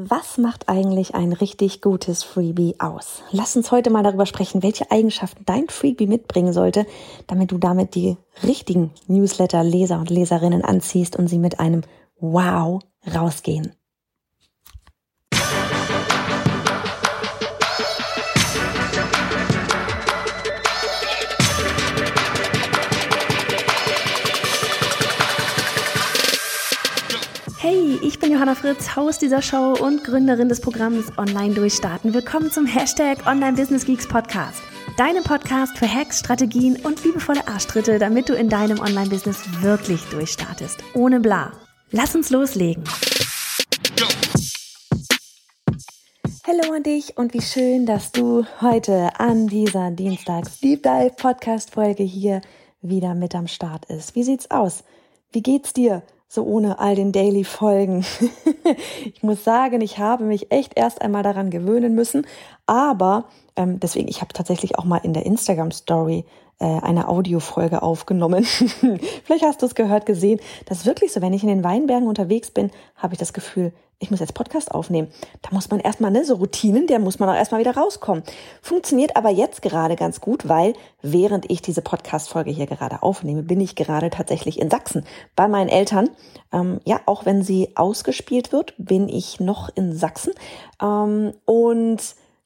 Was 0.00 0.38
macht 0.38 0.68
eigentlich 0.68 1.16
ein 1.16 1.32
richtig 1.32 1.82
gutes 1.82 2.22
Freebie 2.22 2.76
aus? 2.78 3.24
Lass 3.32 3.56
uns 3.56 3.72
heute 3.72 3.90
mal 3.90 4.04
darüber 4.04 4.26
sprechen, 4.26 4.62
welche 4.62 4.92
Eigenschaften 4.92 5.42
dein 5.44 5.66
Freebie 5.66 6.06
mitbringen 6.06 6.52
sollte, 6.52 6.86
damit 7.26 7.50
du 7.50 7.58
damit 7.58 7.96
die 7.96 8.16
richtigen 8.44 8.92
Newsletter-Leser 9.08 9.98
und 9.98 10.08
Leserinnen 10.08 10.62
anziehst 10.62 11.16
und 11.16 11.26
sie 11.26 11.40
mit 11.40 11.58
einem 11.58 11.82
Wow 12.20 12.78
rausgehen. 13.12 13.72
Bin 28.28 28.34
Johanna 28.36 28.54
Fritz, 28.54 28.94
Haus 28.94 29.18
dieser 29.18 29.40
Show 29.40 29.74
und 29.80 30.04
Gründerin 30.04 30.50
des 30.50 30.60
Programms 30.60 31.06
Online 31.16 31.54
Durchstarten. 31.54 32.12
Willkommen 32.12 32.50
zum 32.50 32.66
Hashtag 32.66 33.26
Online 33.26 33.54
Business 33.54 33.86
Geeks 33.86 34.06
Podcast. 34.06 34.60
Deinem 34.98 35.24
Podcast 35.24 35.78
für 35.78 35.90
Hacks, 35.90 36.18
Strategien 36.18 36.76
und 36.84 37.02
liebevolle 37.04 37.48
Arschtritte, 37.48 37.98
damit 37.98 38.28
du 38.28 38.34
in 38.34 38.50
deinem 38.50 38.80
Online-Business 38.80 39.62
wirklich 39.62 40.02
durchstartest. 40.10 40.84
Ohne 40.92 41.20
bla. 41.20 41.52
Lass 41.90 42.14
uns 42.14 42.28
loslegen. 42.28 42.84
Hallo 46.46 46.74
an 46.74 46.82
dich 46.82 47.16
und 47.16 47.32
wie 47.32 47.40
schön, 47.40 47.86
dass 47.86 48.12
du 48.12 48.44
heute 48.60 49.08
an 49.18 49.46
dieser 49.46 49.90
Dienstags 49.90 50.60
Deep 50.60 50.82
Dive 50.82 51.14
Podcast 51.16 51.70
Folge 51.70 52.02
hier 52.02 52.42
wieder 52.82 53.14
mit 53.14 53.34
am 53.34 53.46
Start 53.46 53.86
ist. 53.86 54.14
Wie 54.14 54.22
sieht's 54.22 54.50
aus? 54.50 54.84
Wie 55.32 55.42
geht's 55.42 55.72
dir? 55.72 56.02
So 56.28 56.44
ohne 56.44 56.78
all 56.78 56.94
den 56.94 57.10
Daily-Folgen. 57.10 58.04
ich 59.04 59.22
muss 59.22 59.44
sagen, 59.44 59.80
ich 59.80 59.98
habe 59.98 60.24
mich 60.24 60.52
echt 60.52 60.72
erst 60.76 61.00
einmal 61.00 61.22
daran 61.22 61.50
gewöhnen 61.50 61.94
müssen, 61.94 62.26
aber 62.66 63.24
ähm, 63.56 63.80
deswegen, 63.80 64.08
ich 64.08 64.20
habe 64.20 64.32
tatsächlich 64.34 64.78
auch 64.78 64.84
mal 64.84 64.98
in 64.98 65.14
der 65.14 65.26
Instagram-Story 65.26 66.24
äh, 66.60 66.64
eine 66.64 67.08
Audiofolge 67.08 67.82
aufgenommen. 67.82 68.44
Vielleicht 69.24 69.44
hast 69.44 69.62
du 69.62 69.66
es 69.66 69.74
gehört, 69.74 70.06
gesehen. 70.06 70.38
Das 70.66 70.78
ist 70.78 70.86
wirklich 70.86 71.12
so, 71.12 71.22
wenn 71.22 71.32
ich 71.32 71.42
in 71.42 71.48
den 71.48 71.64
Weinbergen 71.64 72.08
unterwegs 72.08 72.50
bin, 72.50 72.70
habe 72.96 73.14
ich 73.14 73.18
das 73.18 73.32
Gefühl, 73.32 73.72
ich 74.00 74.10
muss 74.10 74.20
jetzt 74.20 74.34
Podcast 74.34 74.70
aufnehmen. 74.72 75.08
Da 75.42 75.50
muss 75.52 75.70
man 75.70 75.80
erstmal, 75.80 76.10
ne, 76.10 76.24
so 76.24 76.36
Routinen, 76.36 76.86
der 76.86 77.00
muss 77.00 77.18
man 77.18 77.28
auch 77.28 77.34
erstmal 77.34 77.60
wieder 77.60 77.76
rauskommen. 77.76 78.22
Funktioniert 78.62 79.16
aber 79.16 79.30
jetzt 79.30 79.60
gerade 79.60 79.96
ganz 79.96 80.20
gut, 80.20 80.48
weil 80.48 80.74
während 81.02 81.50
ich 81.50 81.62
diese 81.62 81.82
Podcast-Folge 81.82 82.50
hier 82.50 82.66
gerade 82.66 83.02
aufnehme, 83.02 83.42
bin 83.42 83.60
ich 83.60 83.74
gerade 83.74 84.10
tatsächlich 84.10 84.60
in 84.60 84.70
Sachsen 84.70 85.04
bei 85.34 85.48
meinen 85.48 85.68
Eltern. 85.68 86.10
Ähm, 86.52 86.80
ja, 86.84 87.00
auch 87.06 87.26
wenn 87.26 87.42
sie 87.42 87.72
ausgespielt 87.74 88.52
wird, 88.52 88.74
bin 88.78 89.08
ich 89.08 89.40
noch 89.40 89.68
in 89.74 89.96
Sachsen. 89.96 90.32
Ähm, 90.80 91.32
und 91.44 92.00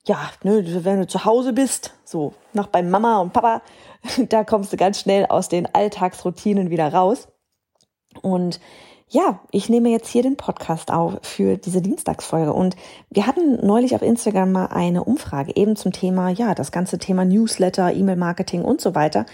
ja, 0.06 0.30
ne, 0.42 0.84
wenn 0.84 1.00
du 1.00 1.06
zu 1.06 1.26
Hause 1.26 1.52
bist, 1.52 1.92
so 2.04 2.32
noch 2.54 2.68
bei 2.68 2.82
Mama 2.82 3.20
und 3.20 3.34
Papa, 3.34 3.60
da 4.30 4.42
kommst 4.44 4.72
du 4.72 4.78
ganz 4.78 5.00
schnell 5.00 5.26
aus 5.26 5.50
den 5.50 5.72
Alltagsroutinen 5.74 6.70
wieder 6.70 6.92
raus. 6.94 7.28
Und 8.22 8.58
ja, 9.12 9.40
ich 9.50 9.68
nehme 9.68 9.90
jetzt 9.90 10.08
hier 10.08 10.22
den 10.22 10.36
Podcast 10.36 10.90
auf 10.90 11.18
für 11.20 11.58
diese 11.58 11.82
Dienstagsfolge 11.82 12.52
und 12.52 12.76
wir 13.10 13.26
hatten 13.26 13.64
neulich 13.64 13.94
auf 13.94 14.00
Instagram 14.00 14.52
mal 14.52 14.66
eine 14.66 15.04
Umfrage 15.04 15.54
eben 15.54 15.76
zum 15.76 15.92
Thema, 15.92 16.30
ja, 16.30 16.54
das 16.54 16.72
ganze 16.72 16.98
Thema 16.98 17.26
Newsletter, 17.26 17.92
E-Mail-Marketing 17.92 18.62
und 18.62 18.80
so 18.80 18.94
weiter 18.94 19.26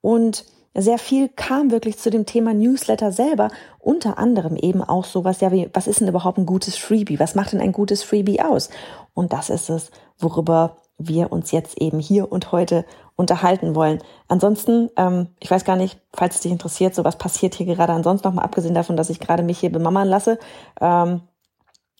und 0.00 0.46
sehr 0.74 0.98
viel 0.98 1.28
kam 1.28 1.70
wirklich 1.70 1.98
zu 1.98 2.10
dem 2.10 2.24
Thema 2.24 2.54
Newsletter 2.54 3.12
selber, 3.12 3.50
unter 3.78 4.18
anderem 4.18 4.56
eben 4.56 4.82
auch 4.82 5.04
sowas, 5.04 5.40
ja, 5.40 5.52
wie, 5.52 5.68
was 5.72 5.86
ist 5.86 6.00
denn 6.00 6.08
überhaupt 6.08 6.38
ein 6.38 6.46
gutes 6.46 6.76
Freebie? 6.76 7.18
Was 7.18 7.34
macht 7.34 7.52
denn 7.52 7.60
ein 7.60 7.72
gutes 7.72 8.02
Freebie 8.02 8.42
aus? 8.42 8.68
Und 9.14 9.32
das 9.32 9.48
ist 9.48 9.70
es, 9.70 9.90
worüber 10.18 10.76
wir 10.98 11.32
uns 11.32 11.52
jetzt 11.52 11.78
eben 11.80 11.98
hier 11.98 12.30
und 12.30 12.52
heute 12.52 12.84
unterhalten 13.16 13.74
wollen. 13.74 14.02
Ansonsten, 14.28 14.90
ähm, 14.96 15.28
ich 15.40 15.50
weiß 15.50 15.64
gar 15.64 15.76
nicht, 15.76 16.00
falls 16.12 16.36
es 16.36 16.40
dich 16.42 16.52
interessiert, 16.52 16.94
so 16.94 17.04
was 17.04 17.16
passiert 17.16 17.54
hier 17.54 17.66
gerade 17.66 17.92
ansonsten 17.92 18.28
nochmal, 18.28 18.44
abgesehen 18.44 18.74
davon, 18.74 18.96
dass 18.96 19.10
ich 19.10 19.20
gerade 19.20 19.42
mich 19.42 19.58
hier 19.58 19.72
bemammern 19.72 20.08
lasse. 20.08 20.38
Ähm, 20.80 21.22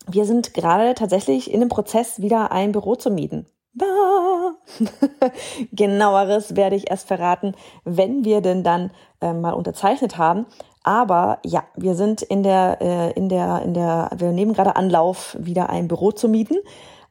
wir 0.07 0.25
sind 0.25 0.55
gerade 0.55 0.95
tatsächlich 0.95 1.53
in 1.53 1.61
dem 1.61 1.69
Prozess, 1.69 2.21
wieder 2.21 2.53
ein 2.53 2.73
Büro 2.73 2.95
zu 2.95 3.11
mieten. 3.11 3.47
Genaueres 5.73 6.57
werde 6.57 6.77
ich 6.77 6.91
erst 6.91 7.09
verraten, 7.09 7.55
wenn 7.85 8.25
wir 8.25 8.41
denn 8.41 8.63
dann 8.63 8.91
äh, 9.21 9.33
mal 9.33 9.53
unterzeichnet 9.53 10.17
haben. 10.17 10.47
Aber 10.83 11.41
ja, 11.45 11.65
wir 11.75 11.95
sind 11.95 12.23
in 12.23 12.43
der, 12.43 12.79
äh, 12.81 13.13
in 13.13 13.29
der, 13.29 13.63
in 13.63 13.75
der, 13.75 14.11
wir 14.17 14.33
nehmen 14.33 14.53
gerade 14.53 14.77
Anlauf, 14.77 15.37
wieder 15.39 15.69
ein 15.69 15.89
Büro 15.89 16.13
zu 16.13 16.29
mieten. 16.29 16.57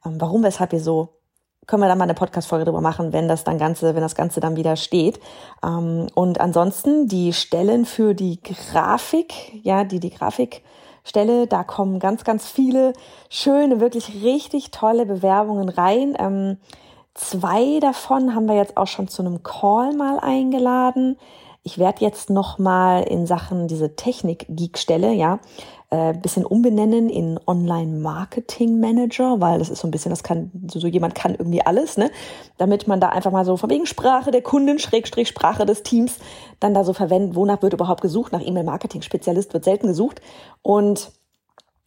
Ähm, 0.06 0.16
warum, 0.20 0.44
weshalb 0.44 0.72
wir 0.72 0.80
so 0.80 1.15
können 1.68 1.82
wir 1.82 1.88
dann 1.88 1.98
mal 1.98 2.04
eine 2.04 2.14
Podcast-Folge 2.14 2.66
drüber 2.66 2.82
machen, 2.82 3.14
wenn 3.14 3.28
das 3.28 3.44
dann 3.44 3.58
Ganze, 3.58 3.96
wenn 3.96 4.02
das 4.02 4.16
Ganze 4.16 4.40
dann 4.40 4.56
wieder 4.56 4.76
steht. 4.76 5.20
Ähm, 5.64 6.08
und 6.14 6.40
ansonsten 6.40 7.08
die 7.08 7.34
Stellen 7.34 7.86
für 7.86 8.14
die 8.14 8.40
Grafik, 8.42 9.34
ja, 9.64 9.84
die, 9.84 10.00
die 10.00 10.12
Grafikstelle, 10.12 11.48
da 11.48 11.64
kommen 11.64 12.00
ganz, 12.00 12.24
ganz 12.24 12.48
viele 12.48 12.94
schöne, 13.30 13.80
wirklich 13.80 14.24
richtig 14.24 14.72
tolle 14.72 15.06
Bewerbungen 15.06 15.70
rein. 15.70 16.16
Ähm, 16.20 16.58
zwei 17.14 17.80
davon 17.80 18.36
haben 18.36 18.48
wir 18.48 18.56
jetzt 18.56 18.78
auch 18.78 18.88
schon 18.88 19.08
zu 19.08 19.22
einem 19.22 19.44
Call 19.44 19.94
mal 19.94 20.20
eingeladen. 20.20 21.18
Ich 21.64 21.80
werde 21.80 22.06
jetzt 22.06 22.30
noch 22.30 22.60
mal 22.60 23.02
in 23.02 23.26
Sachen 23.26 23.68
diese 23.68 23.96
Technik-Geek-Stelle, 23.96 25.12
ja, 25.14 25.40
äh, 25.96 26.14
bisschen 26.14 26.46
umbenennen 26.46 27.08
in 27.10 27.40
Online-Marketing-Manager, 27.48 29.40
weil 29.40 29.60
das 29.60 29.70
ist 29.70 29.80
so 29.80 29.88
ein 29.88 29.92
bisschen, 29.92 30.10
das 30.10 30.24
kann, 30.24 30.52
so, 30.70 30.80
so 30.80 30.88
jemand 30.88 31.16
kann 31.16 31.36
irgendwie 31.36 31.66
alles, 31.66 31.96
ne? 31.96 32.12
Damit 32.58 32.86
man 32.88 33.00
da 33.00 33.10
einfach 33.10 33.32
mal 33.32 33.46
so 33.46 33.56
von 33.56 33.70
wegen 33.70 33.86
Sprache 33.86 34.32
der 34.32 34.42
Kunden, 34.42 34.78
Schrägstrich 34.78 35.30
Sprache 35.30 35.66
des 35.66 35.84
Teams, 35.84 36.18
dann 36.60 36.74
da 36.74 36.84
so 36.84 36.92
verwenden, 36.92 37.36
wonach 37.36 37.62
wird 37.62 37.74
überhaupt 37.74 38.02
gesucht, 38.02 38.34
nach 38.34 38.46
E-Mail-Marketing-Spezialist 38.46 39.54
wird 39.54 39.64
selten 39.64 39.88
gesucht 39.88 40.20
und 40.62 41.12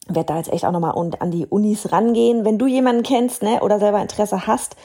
werde 0.06 0.26
da 0.26 0.36
jetzt 0.38 0.52
echt 0.52 0.64
auch 0.64 0.72
nochmal 0.72 0.94
und 0.94 1.20
an 1.20 1.30
die 1.30 1.44
Unis 1.44 1.92
rangehen. 1.92 2.46
Wenn 2.46 2.56
du 2.56 2.66
jemanden 2.66 3.02
kennst, 3.02 3.42
ne, 3.42 3.60
oder 3.60 3.78
selber 3.78 4.00
Interesse 4.00 4.46
hast, 4.46 4.76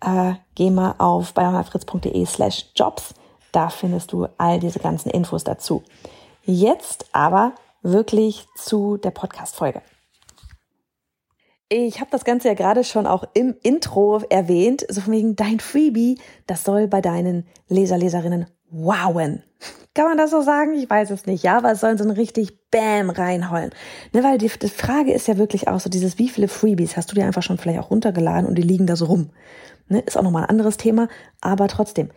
äh, 0.00 0.32
geh 0.56 0.70
mal 0.70 0.96
auf 0.98 1.34
bayernfritz.de 1.34 2.26
slash 2.26 2.72
jobs. 2.74 3.14
Da 3.52 3.68
findest 3.68 4.12
du 4.12 4.26
all 4.38 4.58
diese 4.58 4.80
ganzen 4.80 5.10
Infos 5.10 5.44
dazu. 5.44 5.84
Jetzt 6.44 7.06
aber 7.12 7.52
wirklich 7.82 8.46
zu 8.56 8.96
der 8.96 9.10
Podcast-Folge. 9.10 9.82
Ich 11.68 12.00
habe 12.00 12.10
das 12.10 12.24
Ganze 12.24 12.48
ja 12.48 12.54
gerade 12.54 12.84
schon 12.84 13.06
auch 13.06 13.24
im 13.32 13.54
Intro 13.62 14.20
erwähnt, 14.28 14.84
so 14.90 15.00
von 15.00 15.14
wegen 15.14 15.36
dein 15.36 15.58
Freebie, 15.58 16.18
das 16.46 16.64
soll 16.64 16.86
bei 16.86 17.00
deinen 17.00 17.46
Leser, 17.68 17.96
Leserinnen 17.96 18.46
wowen. 18.68 19.42
Kann 19.94 20.06
man 20.06 20.18
das 20.18 20.30
so 20.30 20.40
sagen? 20.40 20.74
Ich 20.74 20.88
weiß 20.88 21.10
es 21.10 21.26
nicht, 21.26 21.42
ja, 21.44 21.58
aber 21.58 21.72
es 21.72 21.80
sollen 21.80 21.98
so 21.98 22.04
ein 22.04 22.10
richtig 22.10 22.70
Bam 22.70 23.10
reinholen. 23.10 23.70
Ne, 24.12 24.24
weil 24.24 24.38
die, 24.38 24.48
die 24.48 24.68
Frage 24.68 25.12
ist 25.12 25.28
ja 25.28 25.36
wirklich 25.36 25.68
auch 25.68 25.80
so 25.80 25.90
dieses, 25.90 26.18
wie 26.18 26.28
viele 26.28 26.48
Freebies 26.48 26.96
hast 26.96 27.10
du 27.10 27.14
dir 27.14 27.26
einfach 27.26 27.42
schon 27.42 27.58
vielleicht 27.58 27.80
auch 27.80 27.90
runtergeladen 27.90 28.46
und 28.46 28.56
die 28.56 28.62
liegen 28.62 28.86
da 28.86 28.96
so 28.96 29.06
rum? 29.06 29.30
Ne, 29.88 30.00
ist 30.00 30.16
auch 30.16 30.22
nochmal 30.22 30.44
ein 30.44 30.50
anderes 30.50 30.78
Thema, 30.78 31.08
aber 31.40 31.68
trotzdem, 31.68 32.10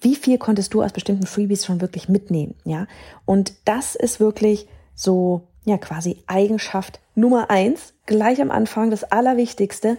wie 0.00 0.16
viel 0.16 0.36
konntest 0.36 0.74
du 0.74 0.82
aus 0.82 0.92
bestimmten 0.92 1.26
Freebies 1.26 1.64
schon 1.64 1.80
wirklich 1.80 2.08
mitnehmen, 2.08 2.54
ja? 2.64 2.86
Und 3.24 3.52
das 3.64 3.94
ist 3.94 4.20
wirklich 4.20 4.68
so, 4.94 5.48
ja, 5.64 5.78
quasi 5.78 6.22
Eigenschaft 6.26 7.00
Nummer 7.14 7.50
eins, 7.50 7.94
gleich 8.06 8.40
am 8.40 8.50
Anfang, 8.50 8.90
das 8.90 9.04
Allerwichtigste. 9.04 9.98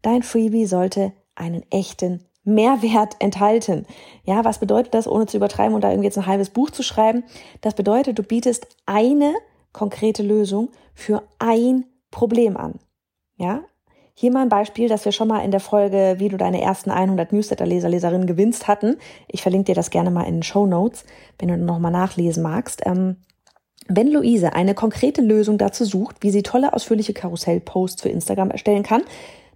Dein 0.00 0.22
Freebie 0.22 0.66
sollte 0.66 1.12
einen 1.34 1.64
echten 1.70 2.24
Mehrwert 2.44 3.16
enthalten. 3.20 3.86
Ja, 4.24 4.44
was 4.44 4.58
bedeutet 4.58 4.94
das, 4.94 5.06
ohne 5.06 5.26
zu 5.26 5.36
übertreiben 5.36 5.74
und 5.74 5.82
da 5.82 5.90
irgendwie 5.90 6.06
jetzt 6.06 6.18
ein 6.18 6.26
halbes 6.26 6.50
Buch 6.50 6.70
zu 6.70 6.82
schreiben? 6.82 7.24
Das 7.60 7.74
bedeutet, 7.74 8.18
du 8.18 8.22
bietest 8.22 8.66
eine 8.86 9.34
konkrete 9.72 10.22
Lösung 10.22 10.70
für 10.94 11.22
ein 11.38 11.84
Problem 12.10 12.56
an. 12.56 12.78
Ja, 13.36 13.62
hier 14.14 14.30
mal 14.30 14.42
ein 14.42 14.48
Beispiel, 14.48 14.88
das 14.88 15.04
wir 15.04 15.12
schon 15.12 15.28
mal 15.28 15.40
in 15.40 15.50
der 15.50 15.60
Folge, 15.60 16.16
wie 16.18 16.28
du 16.28 16.36
deine 16.36 16.60
ersten 16.60 16.90
100 16.90 17.32
Newsletter-Leser, 17.32 17.88
Leserinnen 17.88 18.26
gewinnst 18.26 18.68
hatten. 18.68 18.98
Ich 19.26 19.42
verlinke 19.42 19.66
dir 19.66 19.74
das 19.74 19.90
gerne 19.90 20.10
mal 20.10 20.24
in 20.24 20.34
den 20.34 20.42
Show 20.42 20.66
Notes, 20.66 21.04
wenn 21.38 21.48
du 21.48 21.56
noch 21.56 21.78
mal 21.78 21.90
nachlesen 21.90 22.42
magst. 22.42 22.82
Ähm, 22.84 23.16
wenn 23.88 24.10
Luise 24.10 24.52
eine 24.54 24.74
konkrete 24.74 25.22
Lösung 25.22 25.58
dazu 25.58 25.84
sucht, 25.84 26.16
wie 26.20 26.30
sie 26.30 26.42
tolle, 26.42 26.72
ausführliche 26.72 27.12
Karussell-Posts 27.12 28.02
für 28.02 28.08
Instagram 28.08 28.50
erstellen 28.50 28.82
kann, 28.82 29.02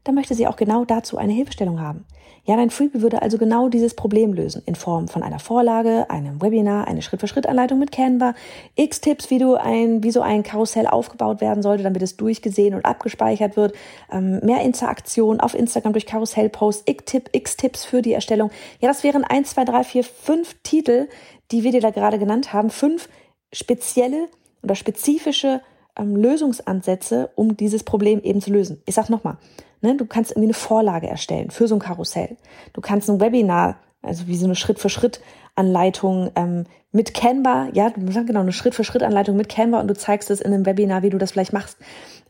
dann 0.05 0.15
möchte 0.15 0.35
sie 0.35 0.47
auch 0.47 0.57
genau 0.57 0.85
dazu 0.85 1.19
eine 1.19 1.33
Hilfestellung 1.33 1.81
haben. 1.81 2.05
Ja, 2.47 2.55
dein 2.55 2.71
Freebie 2.71 3.03
würde 3.03 3.23
also 3.23 3.39
genau 3.39 3.69
dieses 3.69 3.95
Problem 3.95 4.33
lösen, 4.33 4.63
in 4.67 4.77
Form 4.77 5.09
von 5.09 5.25
einer 5.25 5.41
Vorlage, 5.41 6.09
einem 6.11 6.41
Webinar, 6.41 6.87
eine 6.87 7.03
Schritt-für-Schritt-Anleitung 7.03 7.81
mit 7.81 7.91
Canva, 7.91 8.35
x 8.77 9.01
Tipps, 9.01 9.31
wie 9.31 9.39
du 9.39 9.57
ein, 9.57 10.05
wie 10.05 10.13
so 10.13 10.21
ein 10.21 10.45
Karussell 10.45 10.87
aufgebaut 10.87 11.41
werden 11.41 11.61
sollte, 11.65 11.83
damit 11.83 12.03
es 12.03 12.17
durchgesehen 12.17 12.75
und 12.75 12.85
abgespeichert 12.85 13.57
wird, 13.57 13.75
ähm, 14.13 14.39
mehr 14.45 14.61
Interaktion 14.61 15.41
auf 15.41 15.55
Instagram 15.55 15.93
durch 15.93 16.07
Karussell-Posts, 16.07 16.85
x 16.87 17.57
Tipps 17.57 17.85
für 17.85 18.01
die 18.01 18.13
Erstellung. 18.13 18.53
Ja, 18.81 18.87
das 18.87 19.03
wären 19.03 19.25
eins, 19.25 19.51
zwei, 19.51 19.65
drei, 19.65 19.83
vier, 19.83 20.05
fünf 20.05 20.55
Titel, 20.63 21.09
die 21.51 21.65
wir 21.65 21.73
dir 21.73 21.81
da 21.81 21.91
gerade 21.91 22.21
genannt 22.21 22.53
haben, 22.53 22.71
fünf 22.71 23.09
spezielle 23.53 24.29
oder 24.63 24.75
spezifische 24.75 25.61
ähm, 25.97 26.17
Lösungsansätze, 26.17 27.31
um 27.35 27.57
dieses 27.57 27.83
Problem 27.83 28.21
eben 28.23 28.41
zu 28.41 28.51
lösen. 28.51 28.83
Ich 28.87 28.95
sag 28.95 29.09
nochmal, 29.09 29.39
ne, 29.81 29.97
du 29.97 30.07
kannst 30.07 30.33
irgendwie 30.33 30.47
eine 30.47 30.55
Vorlage 30.55 31.09
erstellen 31.09 31.51
für 31.51 31.69
so 31.69 31.77
ein 31.77 31.81
Karussell. 31.81 32.37
Du 32.73 32.81
kannst 32.81 33.09
ein 33.09 33.21
Webinar, 33.21 33.77
also 34.03 34.27
wie 34.27 34.37
so 34.37 34.47
eine 34.47 34.55
Schritt-für-Schritt-Anleitung 34.55 36.31
ähm, 36.37 36.65
mit 36.93 37.15
Canva, 37.15 37.69
ja, 37.73 37.91
genau, 37.91 38.41
eine 38.41 38.53
Schritt-für-Schritt-Anleitung 38.53 39.37
mit 39.37 39.49
Canva 39.49 39.81
und 39.81 39.89
du 39.89 39.95
zeigst 39.95 40.31
es 40.31 40.41
in 40.41 40.53
einem 40.53 40.67
Webinar, 40.67 41.03
wie 41.03 41.11
du 41.11 41.19
das 41.19 41.33
vielleicht 41.33 41.53
machst. 41.53 41.79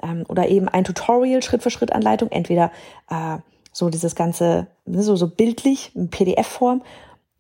Ähm, 0.03 0.25
oder 0.29 0.49
eben 0.49 0.69
ein 0.69 0.85
Tutorial, 0.85 1.43
Schritt-für-Schritt-Anleitung, 1.43 2.31
entweder 2.31 2.71
äh, 3.11 3.39
so 3.73 3.91
dieses 3.91 4.15
ganze, 4.15 4.67
ne, 4.85 5.03
so, 5.03 5.17
so 5.17 5.29
bildlich, 5.29 5.93
in 5.95 6.09
PDF-Form 6.09 6.83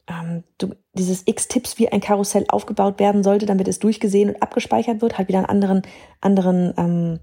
ähm, 0.09 0.45
du, 0.59 0.75
dieses 0.95 1.23
X-Tipps, 1.27 1.79
wie 1.79 1.89
ein 1.89 2.01
Karussell 2.01 2.45
aufgebaut 2.49 2.99
werden 2.99 3.23
sollte, 3.23 3.47
damit 3.47 3.69
es 3.69 3.79
durchgesehen 3.79 4.31
und 4.31 4.43
abgespeichert 4.43 5.03
wird, 5.03 5.19
hat 5.19 5.29
wieder 5.29 5.39
einen 5.39 5.49
anderen, 5.49 5.83
anderen, 6.21 6.75
ähm, 6.77 7.21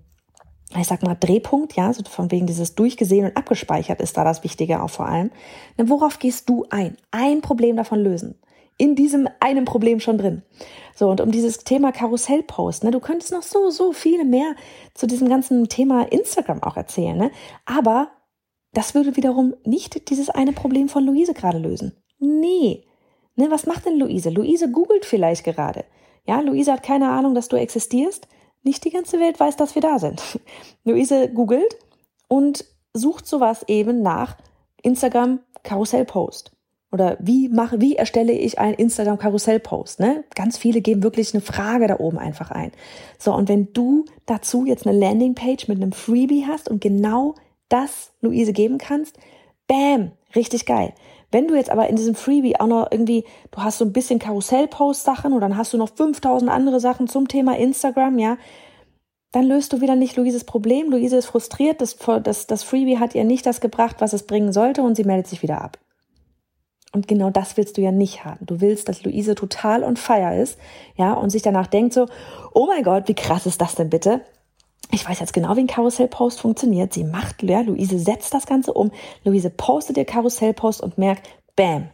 ich 0.77 0.87
sag 0.87 1.03
mal, 1.03 1.15
Drehpunkt, 1.15 1.73
ja, 1.75 1.93
so 1.93 2.03
von 2.03 2.31
wegen 2.31 2.47
dieses 2.47 2.75
durchgesehen 2.75 3.25
und 3.25 3.37
abgespeichert 3.37 4.01
ist 4.01 4.17
da 4.17 4.23
das 4.23 4.43
Wichtige 4.43 4.81
auch 4.81 4.89
vor 4.89 5.07
allem. 5.07 5.31
Dann 5.77 5.89
worauf 5.89 6.19
gehst 6.19 6.49
du 6.49 6.65
ein? 6.69 6.97
Ein 7.11 7.41
Problem 7.41 7.75
davon 7.75 7.99
lösen. 7.99 8.39
In 8.77 8.95
diesem 8.95 9.29
einem 9.39 9.65
Problem 9.65 9.99
schon 9.99 10.17
drin. 10.17 10.41
So, 10.95 11.09
und 11.09 11.21
um 11.21 11.31
dieses 11.31 11.59
Thema 11.59 11.91
Karussellpost, 11.91 12.83
ne, 12.83 12.91
du 12.91 12.99
könntest 12.99 13.31
noch 13.31 13.43
so, 13.43 13.69
so 13.69 13.93
viele 13.93 14.25
mehr 14.25 14.55
zu 14.95 15.05
diesem 15.05 15.29
ganzen 15.29 15.69
Thema 15.69 16.11
Instagram 16.11 16.63
auch 16.63 16.75
erzählen, 16.75 17.15
ne? 17.15 17.31
Aber 17.65 18.09
das 18.73 18.95
würde 18.95 19.15
wiederum 19.15 19.53
nicht 19.63 20.09
dieses 20.09 20.31
eine 20.31 20.53
Problem 20.53 20.89
von 20.89 21.05
Luise 21.05 21.35
gerade 21.35 21.59
lösen. 21.59 22.02
Nee. 22.19 22.85
Ne, 23.35 23.49
was 23.49 23.65
macht 23.65 23.85
denn 23.85 23.97
Luise? 23.97 24.29
Luise 24.29 24.71
googelt 24.71 25.05
vielleicht 25.05 25.43
gerade. 25.43 25.85
Ja, 26.25 26.39
Luise 26.39 26.71
hat 26.71 26.83
keine 26.83 27.09
Ahnung, 27.09 27.35
dass 27.35 27.49
du 27.49 27.55
existierst. 27.55 28.27
Nicht 28.63 28.85
die 28.85 28.91
ganze 28.91 29.19
Welt 29.19 29.39
weiß, 29.39 29.57
dass 29.57 29.75
wir 29.75 29.81
da 29.81 29.99
sind. 29.99 30.39
Luise 30.83 31.29
googelt 31.29 31.77
und 32.27 32.65
sucht 32.93 33.27
sowas 33.27 33.63
eben 33.67 34.01
nach 34.01 34.37
Instagram 34.81 35.39
Karussellpost. 35.63 36.51
Oder 36.91 37.17
wie 37.19 37.49
mache, 37.49 37.81
wie 37.81 37.95
erstelle 37.95 38.33
ich 38.33 38.59
einen 38.59 38.75
Instagram 38.75 39.17
Karussellpost? 39.17 39.99
Ne? 39.99 40.23
Ganz 40.35 40.59
viele 40.59 40.79
geben 40.79 41.01
wirklich 41.01 41.33
eine 41.33 41.41
Frage 41.41 41.87
da 41.87 41.99
oben 41.99 42.19
einfach 42.19 42.51
ein. 42.51 42.71
So, 43.17 43.33
und 43.33 43.49
wenn 43.49 43.73
du 43.73 44.05
dazu 44.27 44.65
jetzt 44.65 44.85
eine 44.85 44.97
Landingpage 44.97 45.67
mit 45.67 45.81
einem 45.81 45.91
Freebie 45.91 46.45
hast 46.47 46.69
und 46.69 46.81
genau 46.81 47.33
das 47.67 48.11
Luise 48.21 48.53
geben 48.53 48.77
kannst, 48.77 49.17
bam, 49.67 50.11
richtig 50.35 50.67
geil. 50.67 50.93
Wenn 51.33 51.47
du 51.47 51.55
jetzt 51.55 51.71
aber 51.71 51.89
in 51.89 51.95
diesem 51.95 52.13
Freebie 52.13 52.59
auch 52.59 52.67
noch 52.67 52.91
irgendwie, 52.91 53.25
du 53.49 53.63
hast 53.63 53.79
so 53.79 53.85
ein 53.85 53.91
bisschen 53.91 54.19
Karussell-Post-Sachen 54.19 55.33
und 55.33 55.41
dann 55.41 55.57
hast 55.57 55.73
du 55.73 55.77
noch 55.77 55.89
5000 55.89 56.49
andere 56.51 56.79
Sachen 56.79 57.07
zum 57.07 57.27
Thema 57.27 57.57
Instagram, 57.57 58.19
ja, 58.19 58.37
dann 59.31 59.45
löst 59.45 59.73
du 59.73 59.81
wieder 59.81 59.95
nicht 59.95 60.15
Luises 60.15 60.43
Problem. 60.43 60.91
Luise 60.91 61.17
ist 61.17 61.25
frustriert, 61.25 61.81
das, 61.81 61.97
das, 62.23 62.45
das 62.45 62.61
Freebie 62.61 62.99
hat 62.99 63.15
ihr 63.15 63.23
nicht 63.23 63.47
das 63.47 63.61
gebracht, 63.61 63.95
was 63.97 64.13
es 64.13 64.27
bringen 64.27 64.53
sollte 64.53 64.83
und 64.83 64.95
sie 64.95 65.05
meldet 65.05 65.25
sich 65.25 65.41
wieder 65.41 65.59
ab. 65.59 65.79
Und 66.91 67.07
genau 67.07 67.31
das 67.31 67.57
willst 67.57 67.77
du 67.77 67.81
ja 67.81 67.91
nicht 67.91 68.23
haben. 68.23 68.45
Du 68.45 68.61
willst, 68.61 68.87
dass 68.87 69.03
Luise 69.03 69.33
total 69.33 69.83
on 69.83 69.97
fire 69.97 70.39
ist, 70.39 70.59
ja, 70.95 71.13
und 71.13 71.31
sich 71.31 71.41
danach 71.41 71.65
denkt 71.65 71.93
so, 71.93 72.05
oh 72.53 72.67
mein 72.67 72.83
Gott, 72.83 73.07
wie 73.07 73.15
krass 73.15 73.47
ist 73.47 73.59
das 73.59 73.73
denn 73.73 73.89
bitte? 73.89 74.21
Ich 74.91 75.07
weiß 75.07 75.19
jetzt 75.19 75.33
genau, 75.33 75.55
wie 75.55 75.61
ein 75.61 75.67
Karussellpost 75.67 76.39
funktioniert. 76.39 76.93
Sie 76.93 77.03
macht, 77.03 77.41
ja, 77.43 77.61
Luise 77.61 77.97
setzt 77.97 78.33
das 78.33 78.45
Ganze 78.45 78.73
um. 78.73 78.91
Luise 79.23 79.49
postet 79.49 79.97
ihr 79.97 80.05
Karussellpost 80.05 80.81
und 80.81 80.97
merkt, 80.97 81.27
bam, 81.55 81.89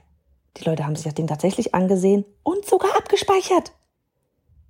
die 0.58 0.66
Leute 0.66 0.86
haben 0.86 0.96
sich 0.96 1.06
das 1.06 1.14
Ding 1.14 1.28
tatsächlich 1.28 1.74
angesehen 1.74 2.26
und 2.44 2.66
sogar 2.66 2.98
abgespeichert. 2.98 3.72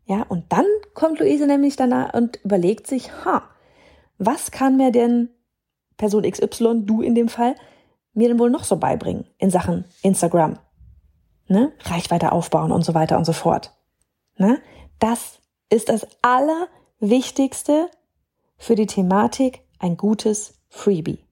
Ja, 0.05 0.23
und 0.27 0.51
dann 0.51 0.65
kommt 0.93 1.19
Luise 1.19 1.47
nämlich 1.47 1.75
danach 1.75 2.13
und 2.13 2.43
überlegt 2.43 2.87
sich, 2.87 3.11
ha, 3.25 3.43
was 4.17 4.51
kann 4.51 4.77
mir 4.77 4.91
denn 4.91 5.29
Person 5.97 6.23
XY, 6.23 6.81
du 6.85 7.01
in 7.01 7.15
dem 7.15 7.29
Fall, 7.29 7.55
mir 8.13 8.27
denn 8.27 8.39
wohl 8.39 8.49
noch 8.49 8.63
so 8.63 8.77
beibringen 8.77 9.27
in 9.37 9.49
Sachen 9.49 9.85
Instagram? 10.01 10.59
Ne? 11.47 11.71
Reichweite 11.81 12.31
aufbauen 12.31 12.71
und 12.71 12.83
so 12.83 12.93
weiter 12.93 13.17
und 13.17 13.25
so 13.25 13.33
fort. 13.33 13.73
Ne? 14.37 14.59
Das 14.99 15.39
ist 15.69 15.89
das 15.89 16.07
Allerwichtigste, 16.21 17.89
für 18.59 18.75
die 18.75 18.85
Thematik 18.85 19.63
ein 19.79 19.97
gutes 19.97 20.59
Freebie. 20.69 21.23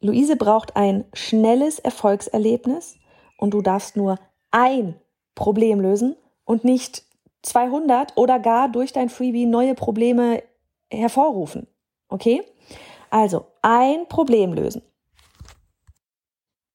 Luise 0.00 0.34
braucht 0.36 0.74
ein 0.74 1.04
schnelles 1.12 1.78
Erfolgserlebnis 1.78 2.96
und 3.36 3.54
du 3.54 3.60
darfst 3.60 3.96
nur 3.96 4.18
ein 4.50 4.96
Problem 5.36 5.80
lösen 5.80 6.16
und 6.44 6.64
nicht 6.64 7.04
200 7.42 8.16
oder 8.16 8.40
gar 8.40 8.68
durch 8.68 8.92
dein 8.92 9.10
Freebie 9.10 9.46
neue 9.46 9.74
Probleme 9.74 10.42
hervorrufen. 10.90 11.68
Okay? 12.08 12.42
Also 13.10 13.46
ein 13.62 14.08
Problem 14.08 14.54
lösen 14.54 14.82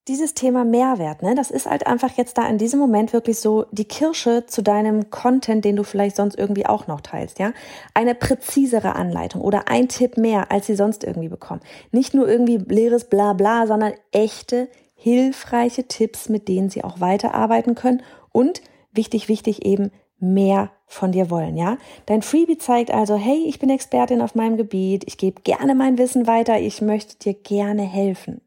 dieses 0.07 0.35
Thema 0.35 0.63
Mehrwert, 0.65 1.23
ne, 1.23 1.33
das 1.33 1.49
ist 1.49 1.65
halt 1.65 1.87
einfach 1.87 2.11
jetzt 2.15 2.37
da 2.37 2.47
in 2.47 2.59
diesem 2.59 2.79
Moment 2.79 3.11
wirklich 3.11 3.39
so 3.39 3.65
die 3.71 3.85
Kirsche 3.85 4.45
zu 4.45 4.61
deinem 4.61 5.09
Content, 5.09 5.65
den 5.65 5.75
du 5.75 5.83
vielleicht 5.83 6.15
sonst 6.15 6.37
irgendwie 6.37 6.67
auch 6.67 6.85
noch 6.85 7.01
teilst, 7.01 7.39
ja. 7.39 7.53
Eine 7.95 8.13
präzisere 8.13 8.95
Anleitung 8.95 9.41
oder 9.41 9.67
ein 9.67 9.87
Tipp 9.87 10.17
mehr, 10.17 10.51
als 10.51 10.67
sie 10.67 10.75
sonst 10.75 11.03
irgendwie 11.03 11.29
bekommen. 11.29 11.61
Nicht 11.91 12.13
nur 12.13 12.27
irgendwie 12.27 12.57
leeres 12.57 13.05
Blabla, 13.05 13.65
sondern 13.65 13.93
echte, 14.11 14.69
hilfreiche 14.93 15.87
Tipps, 15.87 16.29
mit 16.29 16.47
denen 16.47 16.69
sie 16.69 16.83
auch 16.83 16.99
weiterarbeiten 16.99 17.73
können 17.73 18.03
und 18.31 18.61
wichtig, 18.91 19.27
wichtig 19.27 19.65
eben 19.65 19.91
mehr 20.19 20.71
von 20.87 21.11
dir 21.11 21.31
wollen, 21.31 21.57
ja? 21.57 21.77
Dein 22.05 22.21
Freebie 22.21 22.59
zeigt 22.59 22.91
also, 22.91 23.15
hey, 23.15 23.43
ich 23.47 23.57
bin 23.59 23.71
Expertin 23.71 24.21
auf 24.21 24.35
meinem 24.35 24.55
Gebiet, 24.55 25.03
ich 25.07 25.17
gebe 25.17 25.41
gerne 25.41 25.73
mein 25.73 25.97
Wissen 25.97 26.27
weiter, 26.27 26.59
ich 26.59 26.81
möchte 26.81 27.17
dir 27.17 27.33
gerne 27.33 27.81
helfen. 27.81 28.41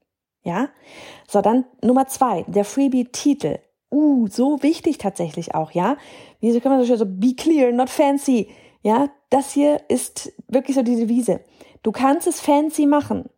Ja? 0.49 0.71
So, 1.29 1.43
dann 1.43 1.67
Nummer 1.83 2.07
zwei, 2.07 2.45
der 2.49 2.65
Freebie-Titel. 2.65 3.59
Uh, 3.91 4.27
so 4.29 4.63
wichtig 4.63 4.99
tatsächlich 4.99 5.55
auch, 5.55 5.71
ja? 5.73 5.97
Wie 6.41 6.59
kann 6.61 6.73
man 6.73 6.81
so 6.81 6.87
schön 6.87 6.99
so, 6.99 7.07
be 7.07 7.35
clear, 7.35 7.71
not 7.71 7.91
fancy. 7.91 8.49
Ja, 8.83 9.09
das 9.31 9.53
hier 9.53 9.83
ist 9.89 10.33
wirklich 10.49 10.75
so 10.75 10.83
die 10.83 10.97
Devise. 10.97 11.41
Du 11.83 11.93
kannst 11.93 12.27
es 12.27 12.41
fancy 12.41 12.87
machen. 12.87 13.29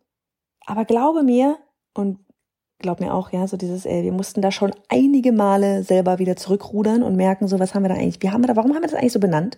Aber 0.65 0.85
glaube 0.85 1.23
mir, 1.23 1.57
und 1.93 2.19
glaub 2.79 2.99
mir 2.99 3.13
auch, 3.13 3.31
ja, 3.31 3.47
so 3.47 3.57
dieses, 3.57 3.85
ey, 3.85 4.03
wir 4.03 4.11
mussten 4.11 4.41
da 4.41 4.51
schon 4.51 4.71
einige 4.89 5.31
Male 5.31 5.83
selber 5.83 6.19
wieder 6.19 6.35
zurückrudern 6.35 7.03
und 7.03 7.15
merken, 7.15 7.47
so, 7.47 7.59
was 7.59 7.75
haben 7.75 7.83
wir 7.83 7.89
da 7.89 7.95
eigentlich, 7.95 8.21
wie 8.21 8.29
haben 8.29 8.41
wir 8.41 8.47
da, 8.47 8.55
warum 8.55 8.73
haben 8.73 8.81
wir 8.81 8.87
das 8.87 8.93
eigentlich 8.93 9.13
so 9.13 9.19
benannt? 9.19 9.57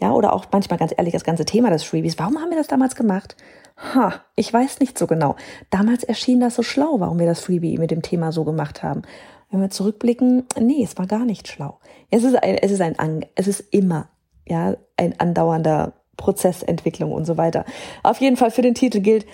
Ja, 0.00 0.12
oder 0.12 0.32
auch 0.32 0.46
manchmal 0.52 0.78
ganz 0.78 0.92
ehrlich, 0.96 1.12
das 1.12 1.24
ganze 1.24 1.44
Thema 1.44 1.70
des 1.70 1.82
Freebies, 1.82 2.18
warum 2.18 2.38
haben 2.38 2.50
wir 2.50 2.58
das 2.58 2.68
damals 2.68 2.94
gemacht? 2.94 3.36
Ha, 3.80 4.12
ich 4.36 4.52
weiß 4.52 4.80
nicht 4.80 4.98
so 4.98 5.06
genau. 5.06 5.36
Damals 5.70 6.04
erschien 6.04 6.40
das 6.40 6.54
so 6.54 6.62
schlau, 6.62 7.00
warum 7.00 7.18
wir 7.18 7.26
das 7.26 7.40
Freebie 7.40 7.78
mit 7.78 7.90
dem 7.90 8.02
Thema 8.02 8.30
so 8.30 8.44
gemacht 8.44 8.82
haben. 8.82 9.02
Wenn 9.50 9.60
wir 9.60 9.70
zurückblicken, 9.70 10.44
nee, 10.58 10.84
es 10.84 10.98
war 10.98 11.06
gar 11.06 11.24
nicht 11.24 11.48
schlau. 11.48 11.80
Es 12.10 12.22
ist 12.22 12.36
ein, 12.36 12.56
es 12.56 12.70
ist 12.70 12.80
ein, 12.80 13.26
es 13.34 13.48
ist 13.48 13.60
immer, 13.72 14.08
ja, 14.46 14.76
ein 14.96 15.18
andauernder 15.18 15.94
Prozessentwicklung 16.16 17.12
und 17.12 17.24
so 17.24 17.38
weiter. 17.38 17.64
Auf 18.02 18.20
jeden 18.20 18.36
Fall 18.36 18.50
für 18.50 18.62
den 18.62 18.74
Titel 18.74 19.00
gilt, 19.00 19.26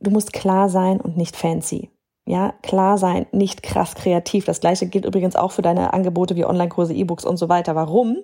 du 0.00 0.10
musst 0.10 0.32
klar 0.32 0.70
sein 0.70 1.00
und 1.00 1.16
nicht 1.16 1.36
fancy. 1.36 1.90
Ja, 2.26 2.54
klar 2.62 2.96
sein, 2.96 3.26
nicht 3.32 3.62
krass 3.62 3.94
kreativ. 3.94 4.44
Das 4.44 4.60
gleiche 4.60 4.86
gilt 4.86 5.04
übrigens 5.04 5.36
auch 5.36 5.52
für 5.52 5.62
deine 5.62 5.92
Angebote 5.92 6.36
wie 6.36 6.44
Online-Kurse, 6.44 6.94
E-Books 6.94 7.24
und 7.24 7.36
so 7.36 7.48
weiter. 7.48 7.74
Warum? 7.74 8.16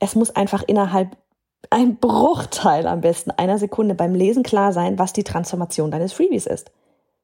Es 0.00 0.16
muss 0.16 0.34
einfach 0.34 0.64
innerhalb 0.66 1.16
ein 1.70 1.96
Bruchteil 1.96 2.86
am 2.86 3.00
besten 3.00 3.30
einer 3.30 3.58
Sekunde 3.58 3.94
beim 3.94 4.14
Lesen 4.14 4.42
klar 4.42 4.72
sein, 4.72 4.98
was 4.98 5.12
die 5.12 5.24
Transformation 5.24 5.90
deines 5.90 6.12
Freebies 6.12 6.46
ist. 6.46 6.72